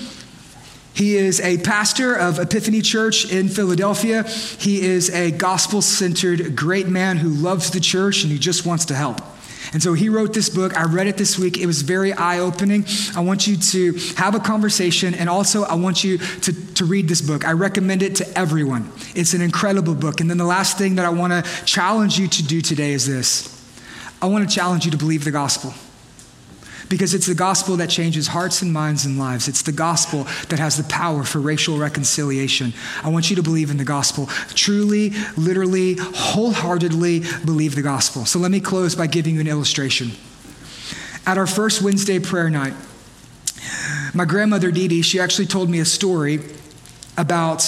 [0.95, 4.25] He is a pastor of Epiphany Church in Philadelphia.
[4.25, 8.85] He is a gospel centered great man who loves the church and he just wants
[8.87, 9.21] to help.
[9.73, 10.77] And so he wrote this book.
[10.77, 11.57] I read it this week.
[11.57, 12.85] It was very eye opening.
[13.17, 17.09] I want you to have a conversation and also I want you to, to read
[17.09, 17.47] this book.
[17.47, 18.93] I recommend it to everyone.
[19.15, 20.21] It's an incredible book.
[20.21, 23.07] And then the last thing that I want to challenge you to do today is
[23.07, 23.49] this
[24.21, 25.73] I want to challenge you to believe the gospel
[26.93, 29.49] because it's the gospel that changes hearts and minds and lives.
[29.49, 32.75] It's the gospel that has the power for racial reconciliation.
[33.03, 34.27] I want you to believe in the gospel.
[34.49, 38.27] Truly, literally, wholeheartedly believe the gospel.
[38.27, 40.11] So let me close by giving you an illustration.
[41.25, 42.75] At our first Wednesday prayer night,
[44.13, 46.41] My grandmother Dee Dee, she actually told me a story
[47.17, 47.65] about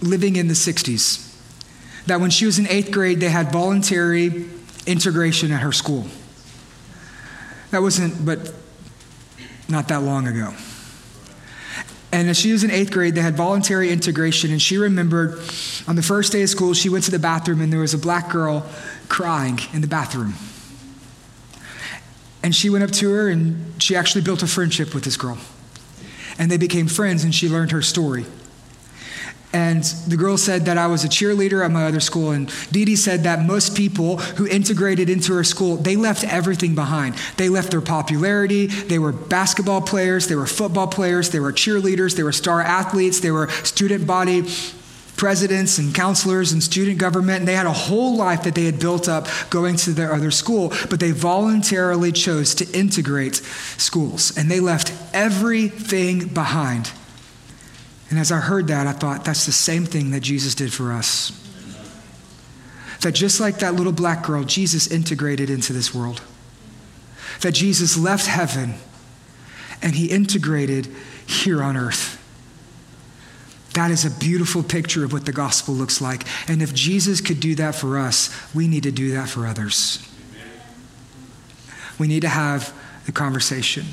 [0.00, 1.36] living in the 60s.
[2.06, 4.46] That when she was in eighth grade, they had voluntary
[4.86, 6.06] integration at her school.
[7.74, 8.54] That wasn't, but
[9.68, 10.54] not that long ago.
[12.12, 15.40] And as she was in eighth grade, they had voluntary integration, and she remembered
[15.88, 17.98] on the first day of school, she went to the bathroom, and there was a
[17.98, 18.64] black girl
[19.08, 20.34] crying in the bathroom.
[22.44, 25.38] And she went up to her, and she actually built a friendship with this girl.
[26.38, 28.24] And they became friends, and she learned her story.
[29.54, 32.32] And the girl said that I was a cheerleader at my other school.
[32.32, 36.74] And Dee Dee said that most people who integrated into her school, they left everything
[36.74, 37.14] behind.
[37.36, 38.66] They left their popularity.
[38.66, 40.26] They were basketball players.
[40.26, 41.30] They were football players.
[41.30, 42.16] They were cheerleaders.
[42.16, 43.20] They were star athletes.
[43.20, 44.42] They were student body
[45.16, 47.38] presidents and counselors and student government.
[47.38, 50.32] And they had a whole life that they had built up going to their other
[50.32, 50.72] school.
[50.90, 54.36] But they voluntarily chose to integrate schools.
[54.36, 56.90] And they left everything behind.
[58.10, 60.92] And as I heard that, I thought that's the same thing that Jesus did for
[60.92, 61.40] us.
[63.00, 66.22] That just like that little black girl, Jesus integrated into this world.
[67.40, 68.74] That Jesus left heaven
[69.82, 70.88] and he integrated
[71.26, 72.20] here on earth.
[73.74, 76.24] That is a beautiful picture of what the gospel looks like.
[76.48, 79.98] And if Jesus could do that for us, we need to do that for others.
[81.98, 82.72] We need to have
[83.06, 83.84] the conversation.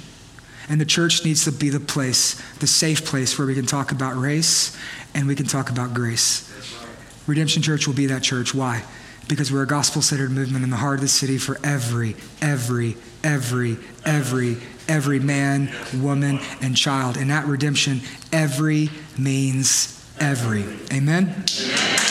[0.72, 3.92] And the church needs to be the place, the safe place where we can talk
[3.92, 4.74] about race
[5.14, 6.50] and we can talk about grace.
[7.28, 8.56] Redemption Church will be that church.
[8.56, 8.82] Why?
[9.28, 12.96] Because we're a gospel centered movement in the heart of the city for every, every,
[13.22, 14.58] every, every,
[14.88, 15.70] every man,
[16.02, 17.18] woman, and child.
[17.18, 18.00] And at redemption,
[18.32, 20.64] every means every.
[20.94, 21.44] Amen?
[21.46, 22.11] Amen.